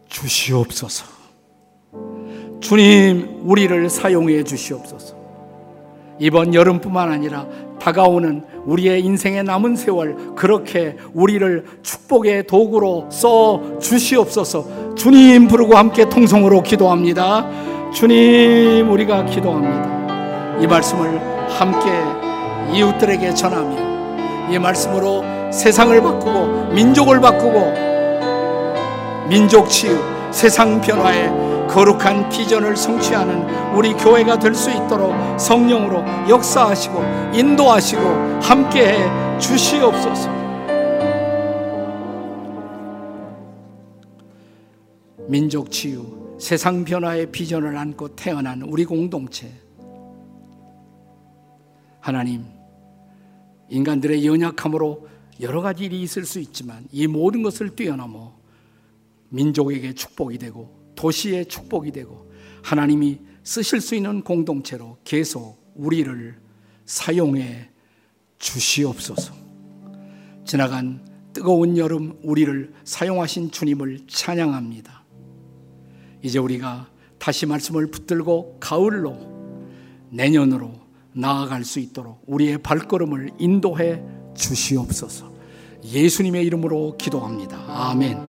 주시옵소서. 0.08 1.21
주님, 2.62 3.40
우리를 3.44 3.90
사용해 3.90 4.44
주시옵소서. 4.44 5.16
이번 6.20 6.54
여름뿐만 6.54 7.10
아니라 7.10 7.44
다가오는 7.80 8.44
우리의 8.64 9.02
인생의 9.04 9.42
남은 9.42 9.74
세월 9.74 10.34
그렇게 10.36 10.96
우리를 11.12 11.64
축복의 11.82 12.46
도구로 12.46 13.08
써 13.10 13.60
주시옵소서. 13.80 14.94
주님 14.94 15.48
부르고 15.48 15.76
함께 15.76 16.08
통성으로 16.08 16.62
기도합니다. 16.62 17.50
주님, 17.92 18.90
우리가 18.90 19.26
기도합니다. 19.26 20.60
이 20.60 20.66
말씀을 20.68 21.20
함께 21.48 21.90
이웃들에게 22.72 23.34
전하며 23.34 24.52
이 24.52 24.58
말씀으로 24.58 25.24
세상을 25.52 26.00
바꾸고 26.00 26.72
민족을 26.72 27.20
바꾸고 27.20 27.72
민족 29.28 29.68
치유, 29.68 29.98
세상 30.30 30.80
변화에 30.80 31.42
거룩한 31.72 32.28
비전을 32.28 32.76
성취하는 32.76 33.74
우리 33.74 33.94
교회가 33.94 34.38
될 34.38 34.54
수 34.54 34.70
있도록 34.70 35.14
성령으로 35.40 36.28
역사하시고 36.28 37.00
인도하시고 37.34 38.02
함께해 38.42 39.38
주시옵소서. 39.38 40.30
민족 45.26 45.70
치유, 45.70 46.36
세상 46.38 46.84
변화의 46.84 47.32
비전을 47.32 47.74
안고 47.78 48.16
태어난 48.16 48.60
우리 48.60 48.84
공동체. 48.84 49.50
하나님, 52.00 52.44
인간들의 53.70 54.26
연약함으로 54.26 55.08
여러 55.40 55.62
가지 55.62 55.84
일이 55.86 56.02
있을 56.02 56.26
수 56.26 56.38
있지만 56.38 56.84
이 56.92 57.06
모든 57.06 57.42
것을 57.42 57.74
뛰어넘어 57.74 58.34
민족에게 59.30 59.94
축복이 59.94 60.36
되고 60.36 60.81
도시의 60.94 61.46
축복이 61.46 61.92
되고 61.92 62.30
하나님이 62.62 63.20
쓰실 63.44 63.80
수 63.80 63.94
있는 63.94 64.22
공동체로 64.22 64.98
계속 65.04 65.72
우리를 65.74 66.38
사용해 66.84 67.70
주시옵소서. 68.38 69.34
지나간 70.44 71.06
뜨거운 71.32 71.76
여름 71.78 72.18
우리를 72.22 72.72
사용하신 72.84 73.50
주님을 73.50 74.00
찬양합니다. 74.06 75.02
이제 76.22 76.38
우리가 76.38 76.88
다시 77.18 77.46
말씀을 77.46 77.90
붙들고 77.90 78.58
가을로 78.60 79.16
내년으로 80.10 80.72
나아갈 81.12 81.64
수 81.64 81.78
있도록 81.80 82.22
우리의 82.26 82.58
발걸음을 82.58 83.30
인도해 83.38 84.02
주시옵소서. 84.34 85.32
예수님의 85.84 86.44
이름으로 86.46 86.96
기도합니다. 86.96 87.58
아멘. 87.68 88.31